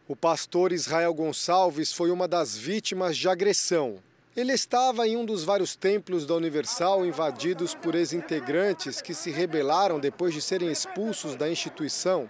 [0.07, 3.97] O pastor Israel Gonçalves foi uma das vítimas de agressão.
[4.35, 9.99] Ele estava em um dos vários templos da Universal invadidos por ex-integrantes que se rebelaram
[9.99, 12.27] depois de serem expulsos da instituição.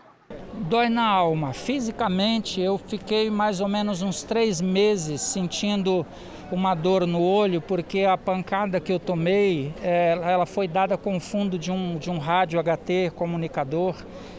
[0.54, 1.54] Dói na alma.
[1.54, 6.06] Fisicamente, eu fiquei mais ou menos uns três meses sentindo
[6.52, 11.18] uma dor no olho, porque a pancada que eu tomei, é, ela foi dada com
[11.18, 13.96] o fundo de um, de um rádio HT comunicador.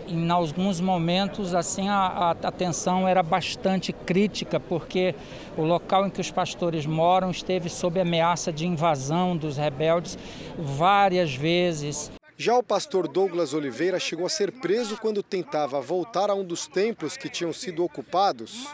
[0.07, 5.15] Em alguns momentos, assim, a, a, a tensão era bastante crítica, porque
[5.57, 10.19] o local em que os pastores moram esteve sob ameaça de invasão dos rebeldes
[10.59, 12.13] várias vezes.
[12.37, 16.67] Já o pastor Douglas Oliveira chegou a ser preso quando tentava voltar a um dos
[16.67, 18.67] templos que tinham sido ocupados.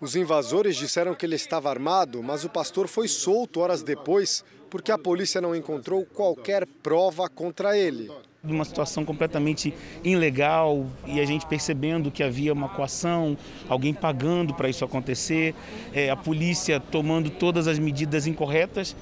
[0.00, 4.92] Os invasores disseram que ele estava armado, mas o pastor foi solto horas depois porque
[4.92, 8.08] a polícia não encontrou qualquer prova contra ele.
[8.44, 9.74] Uma situação completamente
[10.04, 13.36] ilegal e a gente percebendo que havia uma coação,
[13.68, 15.52] alguém pagando para isso acontecer,
[15.92, 18.94] é, a polícia tomando todas as medidas incorretas.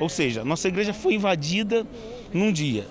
[0.00, 1.86] Ou seja, nossa igreja foi invadida
[2.32, 2.88] num dia.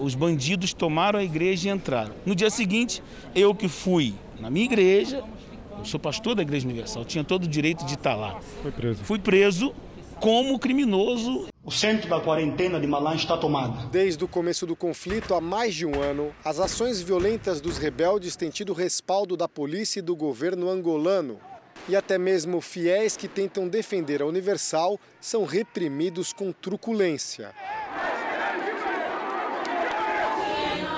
[0.00, 2.14] Os bandidos tomaram a igreja e entraram.
[2.24, 3.02] No dia seguinte,
[3.34, 5.24] eu que fui na minha igreja,
[5.78, 8.40] eu sou pastor da Igreja Universal, tinha todo o direito de estar lá.
[8.62, 9.04] Foi preso.
[9.04, 9.74] Fui preso
[10.20, 11.48] como criminoso.
[11.64, 13.88] O centro da quarentena de Malan está tomado.
[13.90, 18.36] Desde o começo do conflito, há mais de um ano, as ações violentas dos rebeldes
[18.36, 21.38] têm tido respaldo da polícia e do governo angolano.
[21.88, 27.52] E até mesmo fiéis que tentam defender a Universal são reprimidos com truculência.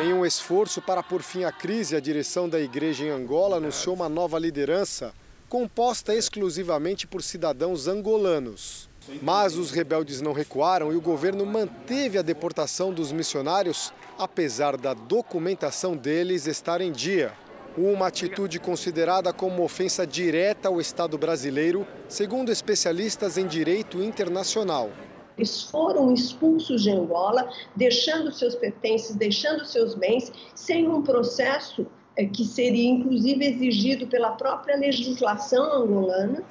[0.01, 3.96] Em um esforço para pôr fim à crise, a direção da igreja em Angola anunciou
[3.96, 5.12] uma nova liderança
[5.49, 8.88] composta exclusivamente por cidadãos angolanos.
[9.20, 14.94] Mas os rebeldes não recuaram e o governo manteve a deportação dos missionários, apesar da
[14.94, 17.32] documentação deles estar em dia.
[17.76, 24.92] Uma atitude considerada como ofensa direta ao Estado brasileiro, segundo especialistas em direito internacional.
[25.39, 31.86] Eles foram expulsos de Angola, deixando seus pertences, deixando seus bens, sem um processo
[32.16, 36.43] é, que seria inclusive exigido pela própria legislação angolana.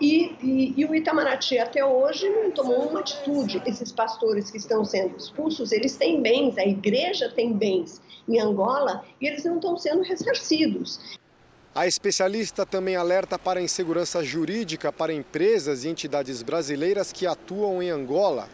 [0.00, 3.62] E, e, e, o Itamaraty até hoje não tomou uma atitude.
[3.64, 9.04] Esses pastores que estão sendo expulsos, eles têm bens, a igreja tem bens em Angola
[9.20, 10.98] e eles não estão sendo ressarcidos.
[11.74, 17.82] A especialista também alerta para a insegurança jurídica para empresas e entidades brasileiras que atuam
[17.82, 18.46] em Angola.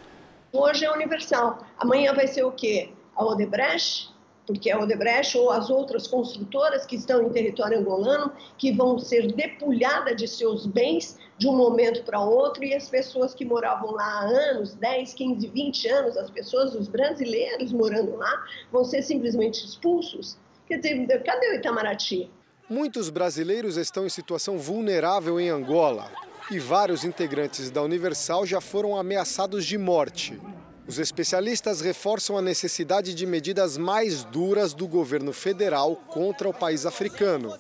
[0.53, 1.67] Hoje é universal.
[1.79, 2.91] Amanhã vai ser o quê?
[3.17, 4.15] A Odebrecht,
[4.47, 9.33] porque a Odebrecht ou as outras construtoras que estão em território angolano, que vão ser
[9.33, 14.05] depulhadas de seus bens de um momento para outro, e as pessoas que moravam lá
[14.05, 19.65] há anos, 10, 15, 20 anos, as pessoas, os brasileiros morando lá, vão ser simplesmente
[19.65, 20.39] expulsos.
[20.69, 22.31] Quer dizer, cadê o Itamaraty?
[22.71, 26.11] Muitos brasileiros estão em situação vulnerável em Angola
[26.51, 30.39] e vários integrantes da Universal já foram ameaçados de morte.
[30.87, 36.85] Os especialistas reforçam a necessidade de medidas mais duras do governo federal contra o país
[36.85, 37.57] africano.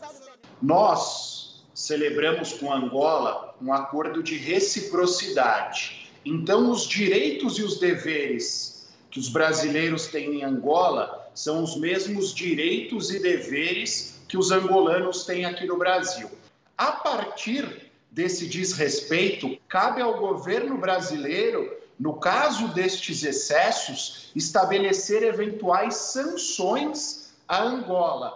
[0.60, 6.10] Nós celebramos com Angola um acordo de reciprocidade.
[6.22, 12.34] Então, os direitos e os deveres que os brasileiros têm em Angola são os mesmos
[12.34, 16.30] direitos e deveres que os angolanos têm aqui no Brasil.
[16.76, 27.32] A partir desse desrespeito, cabe ao governo brasileiro, no caso destes excessos, estabelecer eventuais sanções
[27.48, 28.32] a Angola,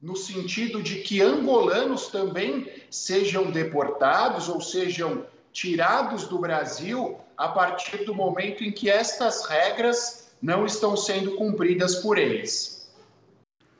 [0.00, 8.04] no sentido de que angolanos também sejam deportados ou sejam tirados do Brasil a partir
[8.04, 12.73] do momento em que estas regras não estão sendo cumpridas por eles.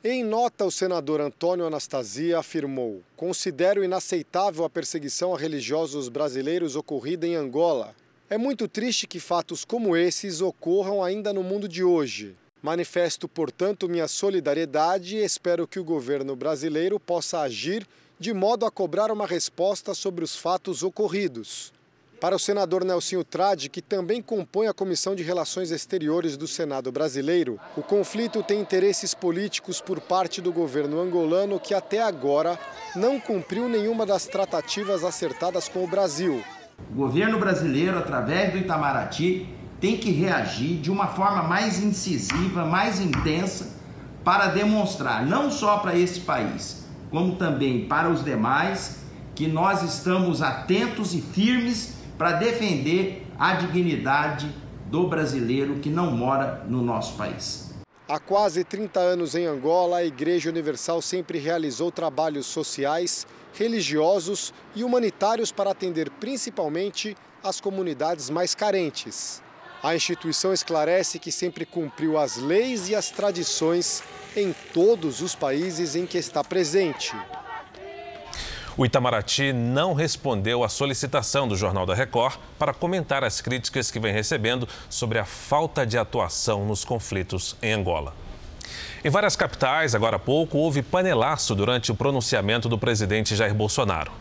[0.07, 7.25] Em nota, o senador Antônio Anastasia afirmou: Considero inaceitável a perseguição a religiosos brasileiros ocorrida
[7.25, 7.95] em Angola.
[8.29, 12.35] É muito triste que fatos como esses ocorram ainda no mundo de hoje.
[12.61, 17.87] Manifesto, portanto, minha solidariedade e espero que o governo brasileiro possa agir
[18.19, 21.73] de modo a cobrar uma resposta sobre os fatos ocorridos.
[22.19, 26.89] Para o senador Nelsinho Trade, que também compõe a Comissão de Relações Exteriores do Senado
[26.89, 32.57] brasileiro, o conflito tem interesses políticos por parte do governo angolano que até agora
[32.95, 36.41] não cumpriu nenhuma das tratativas acertadas com o Brasil.
[36.89, 39.49] O governo brasileiro, através do Itamaraty,
[39.81, 43.75] tem que reagir de uma forma mais incisiva, mais intensa,
[44.23, 48.99] para demonstrar, não só para esse país, como também para os demais,
[49.35, 54.49] que nós estamos atentos e firmes para defender a dignidade
[54.87, 57.73] do brasileiro que não mora no nosso país.
[58.07, 64.83] Há quase 30 anos em Angola, a Igreja Universal sempre realizou trabalhos sociais, religiosos e
[64.83, 69.41] humanitários para atender principalmente as comunidades mais carentes.
[69.81, 74.03] A instituição esclarece que sempre cumpriu as leis e as tradições
[74.35, 77.15] em todos os países em que está presente.
[78.77, 83.99] O Itamaraty não respondeu à solicitação do Jornal da Record para comentar as críticas que
[84.01, 88.13] vem recebendo sobre a falta de atuação nos conflitos em Angola.
[89.03, 94.11] Em várias capitais, agora há pouco, houve panelaço durante o pronunciamento do presidente Jair Bolsonaro.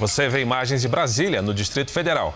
[0.00, 2.34] Você vê imagens de Brasília, no Distrito Federal.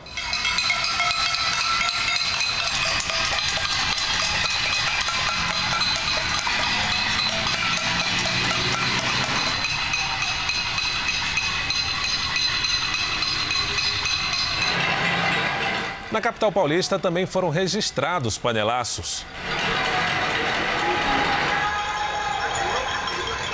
[16.49, 19.24] Capital paulista também foram registrados panelaços.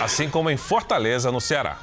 [0.00, 1.76] Assim como em Fortaleza, no Ceará.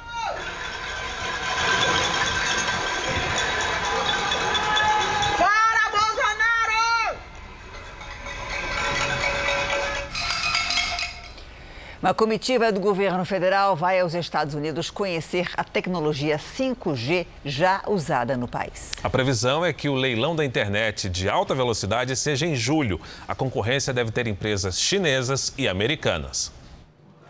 [12.02, 18.36] Uma comitiva do governo federal vai aos Estados Unidos conhecer a tecnologia 5G já usada
[18.36, 18.90] no país.
[19.04, 23.00] A previsão é que o leilão da internet de alta velocidade seja em julho.
[23.28, 26.50] A concorrência deve ter empresas chinesas e americanas.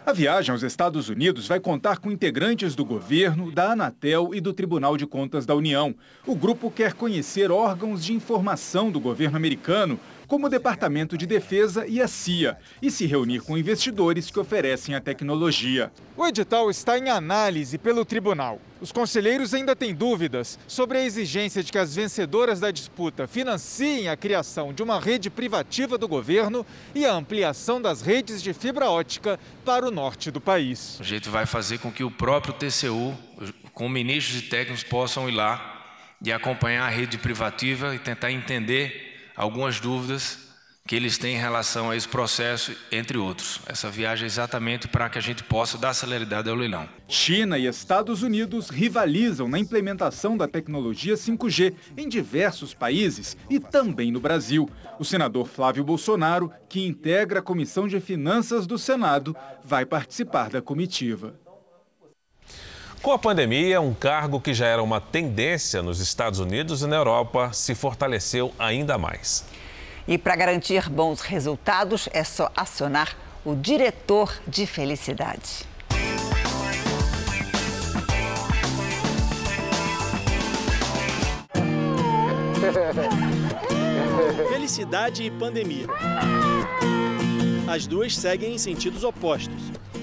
[0.04, 4.52] A viagem aos Estados Unidos vai contar com integrantes do governo, da Anatel e do
[4.52, 5.94] Tribunal de Contas da União.
[6.26, 10.00] O grupo quer conhecer órgãos de informação do governo americano
[10.32, 14.94] como o Departamento de Defesa e a CIA, e se reunir com investidores que oferecem
[14.94, 15.92] a tecnologia.
[16.16, 18.58] O edital está em análise pelo tribunal.
[18.80, 24.08] Os conselheiros ainda têm dúvidas sobre a exigência de que as vencedoras da disputa financiem
[24.08, 26.64] a criação de uma rede privativa do governo
[26.94, 30.98] e a ampliação das redes de fibra ótica para o norte do país.
[30.98, 33.14] O jeito vai fazer com que o próprio TCU,
[33.74, 39.11] com ministros e técnicos, possam ir lá e acompanhar a rede privativa e tentar entender
[39.36, 40.52] algumas dúvidas
[40.86, 43.60] que eles têm em relação a esse processo, entre outros.
[43.66, 46.88] Essa viagem é exatamente para que a gente possa dar celeridade ao leilão.
[47.06, 54.10] China e Estados Unidos rivalizam na implementação da tecnologia 5G em diversos países e também
[54.10, 54.68] no Brasil.
[54.98, 60.60] O senador Flávio Bolsonaro, que integra a Comissão de Finanças do Senado, vai participar da
[60.60, 61.41] comitiva.
[63.02, 66.94] Com a pandemia, um cargo que já era uma tendência nos Estados Unidos e na
[66.94, 69.44] Europa se fortaleceu ainda mais.
[70.06, 75.66] E para garantir bons resultados, é só acionar o diretor de felicidade.
[84.48, 85.86] Felicidade e pandemia.
[87.66, 89.60] As duas seguem em sentidos opostos.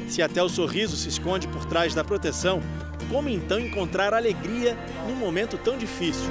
[0.10, 2.62] Se até o sorriso se esconde por trás da proteção,
[3.10, 6.30] como então encontrar alegria num momento tão difícil?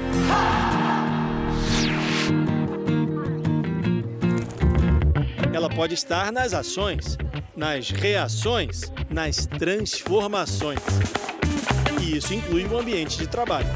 [5.52, 7.18] Ela pode estar nas ações,
[7.56, 10.78] nas reações, nas transformações.
[12.00, 13.68] E isso inclui o ambiente de trabalho.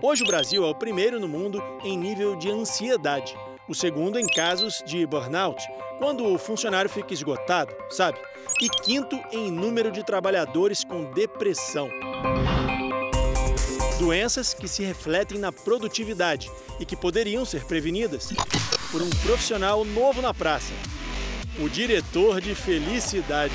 [0.00, 3.36] Hoje o Brasil é o primeiro no mundo em nível de ansiedade,
[3.68, 5.62] o segundo em casos de burnout,
[5.98, 8.18] quando o funcionário fica esgotado, sabe?
[8.60, 11.88] E quinto em número de trabalhadores com depressão.
[13.98, 18.32] Doenças que se refletem na produtividade e que poderiam ser prevenidas
[18.90, 20.72] por um profissional novo na praça,
[21.58, 23.54] o diretor de felicidade.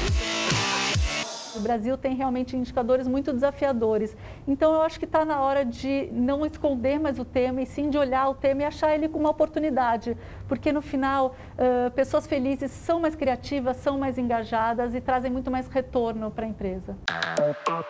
[1.56, 4.16] O Brasil tem realmente indicadores muito desafiadores.
[4.50, 7.88] Então, eu acho que está na hora de não esconder mais o tema e sim
[7.88, 10.18] de olhar o tema e achar ele como uma oportunidade.
[10.48, 15.52] Porque, no final, uh, pessoas felizes são mais criativas, são mais engajadas e trazem muito
[15.52, 16.98] mais retorno para a empresa.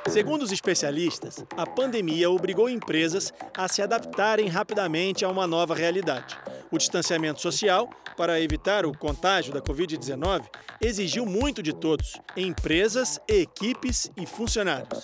[0.10, 6.38] Segundo os especialistas, a pandemia obrigou empresas a se adaptarem rapidamente a uma nova realidade.
[6.70, 10.44] O distanciamento social, para evitar o contágio da Covid-19,
[10.82, 15.02] exigiu muito de todos, empresas, equipes e funcionários.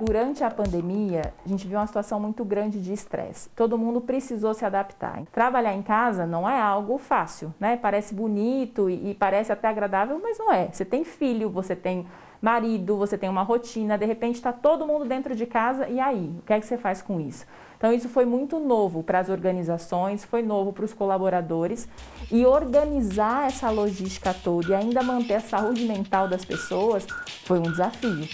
[0.00, 3.48] Durante a pandemia, a gente viu uma situação muito grande de estresse.
[3.50, 5.22] Todo mundo precisou se adaptar.
[5.32, 7.76] Trabalhar em casa não é algo fácil, né?
[7.76, 10.68] Parece bonito e, parece até agradável, mas não é.
[10.70, 12.06] Você tem filho, você tem
[12.40, 16.34] marido, você tem uma rotina, de repente está todo mundo dentro de casa e aí?
[16.38, 17.46] O que é que você faz com isso?
[17.78, 21.88] Então, isso foi muito novo para as organizações, foi novo para os colaboradores
[22.30, 27.06] e organizar essa logística toda e ainda manter a saúde mental das pessoas
[27.44, 28.26] foi um desafio.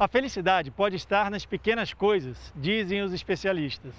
[0.00, 3.92] A felicidade pode estar nas pequenas coisas, dizem os especialistas.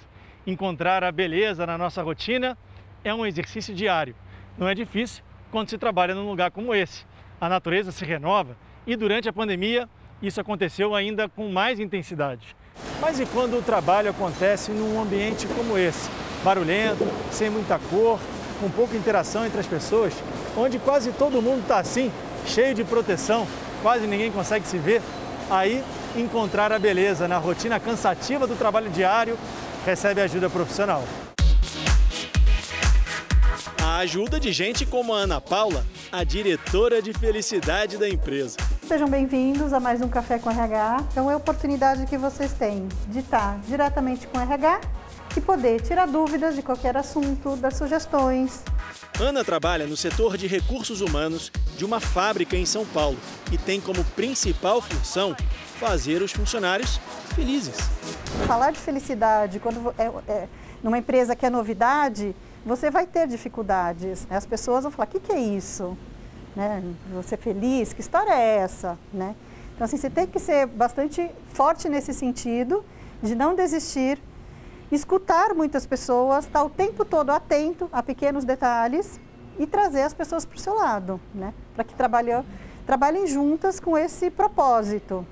[0.47, 2.57] Encontrar a beleza na nossa rotina
[3.03, 4.15] é um exercício diário.
[4.57, 7.05] Não é difícil quando se trabalha num lugar como esse.
[7.39, 9.87] A natureza se renova e durante a pandemia
[10.23, 12.55] isso aconteceu ainda com mais intensidade.
[12.99, 16.09] Mas e quando o trabalho acontece num ambiente como esse?
[16.43, 18.19] Barulhento, sem muita cor,
[18.59, 20.15] com pouca interação entre as pessoas,
[20.57, 22.11] onde quase todo mundo está assim,
[22.47, 23.47] cheio de proteção,
[23.83, 24.99] quase ninguém consegue se ver.
[25.51, 25.83] Aí,
[26.15, 29.37] encontrar a beleza na rotina cansativa do trabalho diário
[29.85, 31.03] recebe ajuda profissional.
[33.83, 38.55] A ajuda de gente como a Ana Paula, a diretora de felicidade da empresa.
[38.87, 41.03] Sejam bem-vindos a mais um Café com RH.
[41.11, 44.79] Então é a oportunidade que vocês têm de estar diretamente com o RH
[45.35, 48.63] e poder tirar dúvidas de qualquer assunto, dar sugestões.
[49.19, 53.17] Ana trabalha no setor de recursos humanos de uma fábrica em São Paulo
[53.51, 55.35] e tem como principal função
[55.79, 56.99] fazer os funcionários
[57.35, 57.75] felizes.
[58.47, 60.47] Falar de felicidade quando é, é
[60.83, 64.27] numa empresa que é novidade, você vai ter dificuldades.
[64.29, 65.97] As pessoas vão falar: o que, que é isso?
[66.55, 66.83] né?
[67.13, 69.35] Você feliz, que história é essa, né?
[69.73, 72.83] Então assim, você tem que ser bastante forte nesse sentido
[73.21, 74.19] de não desistir,
[74.91, 79.19] escutar muitas pessoas, estar o tempo todo atento a pequenos detalhes
[79.57, 81.53] e trazer as pessoas para o seu lado, né?
[81.73, 82.43] Para que trabalhem,
[82.85, 85.25] trabalhem juntas com esse propósito.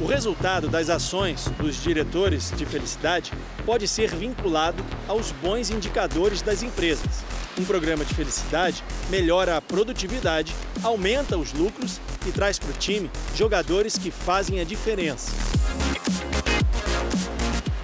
[0.00, 3.32] O resultado das ações dos diretores de felicidade
[3.64, 7.22] pode ser vinculado aos bons indicadores das empresas.
[7.56, 13.08] Um programa de felicidade melhora a produtividade, aumenta os lucros e traz para o time
[13.36, 15.30] jogadores que fazem a diferença.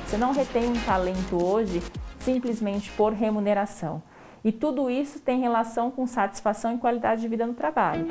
[0.09, 1.82] Você não retém um talento hoje
[2.20, 4.02] simplesmente por remuneração.
[4.42, 8.06] E tudo isso tem relação com satisfação e qualidade de vida no trabalho.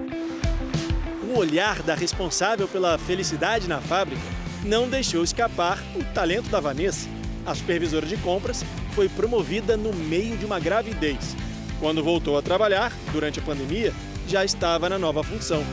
[1.33, 4.21] O olhar da responsável pela felicidade na fábrica
[4.63, 7.09] não deixou escapar o talento da Vanessa.
[7.45, 11.35] A supervisora de compras foi promovida no meio de uma gravidez
[11.79, 13.93] quando voltou a trabalhar, durante a pandemia,
[14.27, 15.63] já estava na nova função.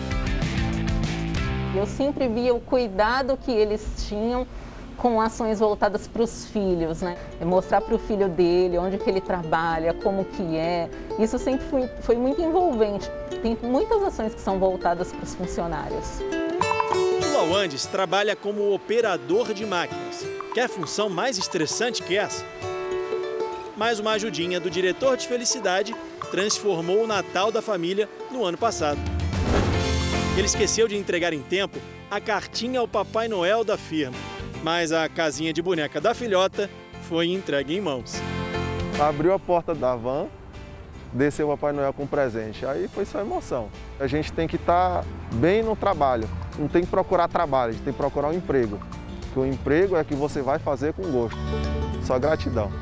[1.74, 4.46] Eu sempre via o cuidado que eles tinham
[4.96, 7.16] com ações voltadas para os filhos, né?
[7.40, 10.88] É mostrar para o filho dele onde que ele trabalha, como que é.
[11.18, 13.10] Isso sempre foi, foi muito envolvente.
[13.42, 16.20] Tem muitas ações que são voltadas para os funcionários.
[17.22, 20.24] O Lawandes trabalha como operador de máquinas.
[20.54, 22.44] Quer função mais estressante que essa?
[23.76, 25.94] mais uma ajudinha do diretor de felicidade
[26.30, 29.00] transformou o Natal da família no ano passado.
[30.36, 31.78] Ele esqueceu de entregar em tempo
[32.10, 34.16] a cartinha ao Papai Noel da firma,
[34.64, 36.70] mas a casinha de boneca da filhota
[37.02, 38.14] foi entregue em mãos.
[38.98, 40.26] Abriu a porta da van,
[41.12, 42.64] desceu o Papai Noel com presente.
[42.64, 43.68] Aí foi só emoção.
[44.00, 45.04] A gente tem que estar tá
[45.34, 46.26] bem no trabalho,
[46.58, 48.80] não tem que procurar trabalho, a gente tem que procurar um emprego.
[49.34, 51.38] Que o emprego é que você vai fazer com gosto.
[52.02, 52.72] Só gratidão.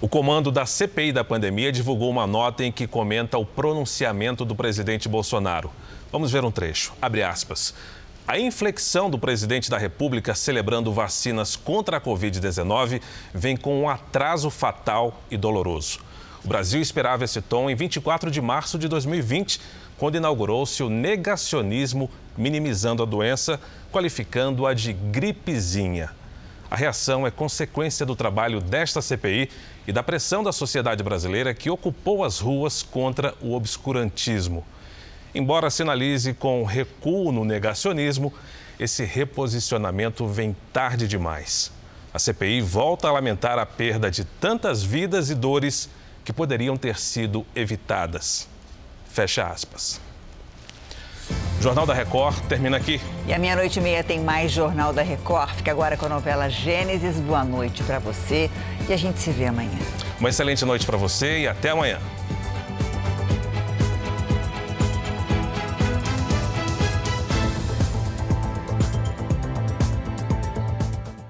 [0.00, 4.54] O comando da CPI da pandemia divulgou uma nota em que comenta o pronunciamento do
[4.54, 5.70] presidente Bolsonaro.
[6.10, 6.92] Vamos ver um trecho.
[7.02, 7.74] Abre aspas.
[8.26, 13.00] A inflexão do presidente da República celebrando vacinas contra a Covid-19
[13.32, 16.00] vem com um atraso fatal e doloroso.
[16.44, 19.60] O Brasil esperava esse tom em 24 de março de 2020,
[19.98, 23.60] quando inaugurou-se o negacionismo minimizando a doença,
[23.92, 26.10] qualificando-a de gripezinha.
[26.70, 29.50] A reação é consequência do trabalho desta CPI
[29.86, 34.64] e da pressão da sociedade brasileira que ocupou as ruas contra o obscurantismo.
[35.34, 38.32] Embora sinalize com recuo no negacionismo,
[38.78, 41.70] esse reposicionamento vem tarde demais.
[42.12, 45.90] A CPI volta a lamentar a perda de tantas vidas e dores
[46.24, 48.48] que poderiam ter sido evitadas.
[49.10, 50.00] Fecha aspas.
[51.58, 53.00] O Jornal da Record termina aqui.
[53.26, 55.50] E a meia-noite e meia tem mais Jornal da Record.
[55.56, 57.16] Fica agora com a novela Gênesis.
[57.16, 58.48] Boa noite para você
[58.88, 59.78] e a gente se vê amanhã.
[60.20, 61.98] Uma excelente noite para você e até amanhã.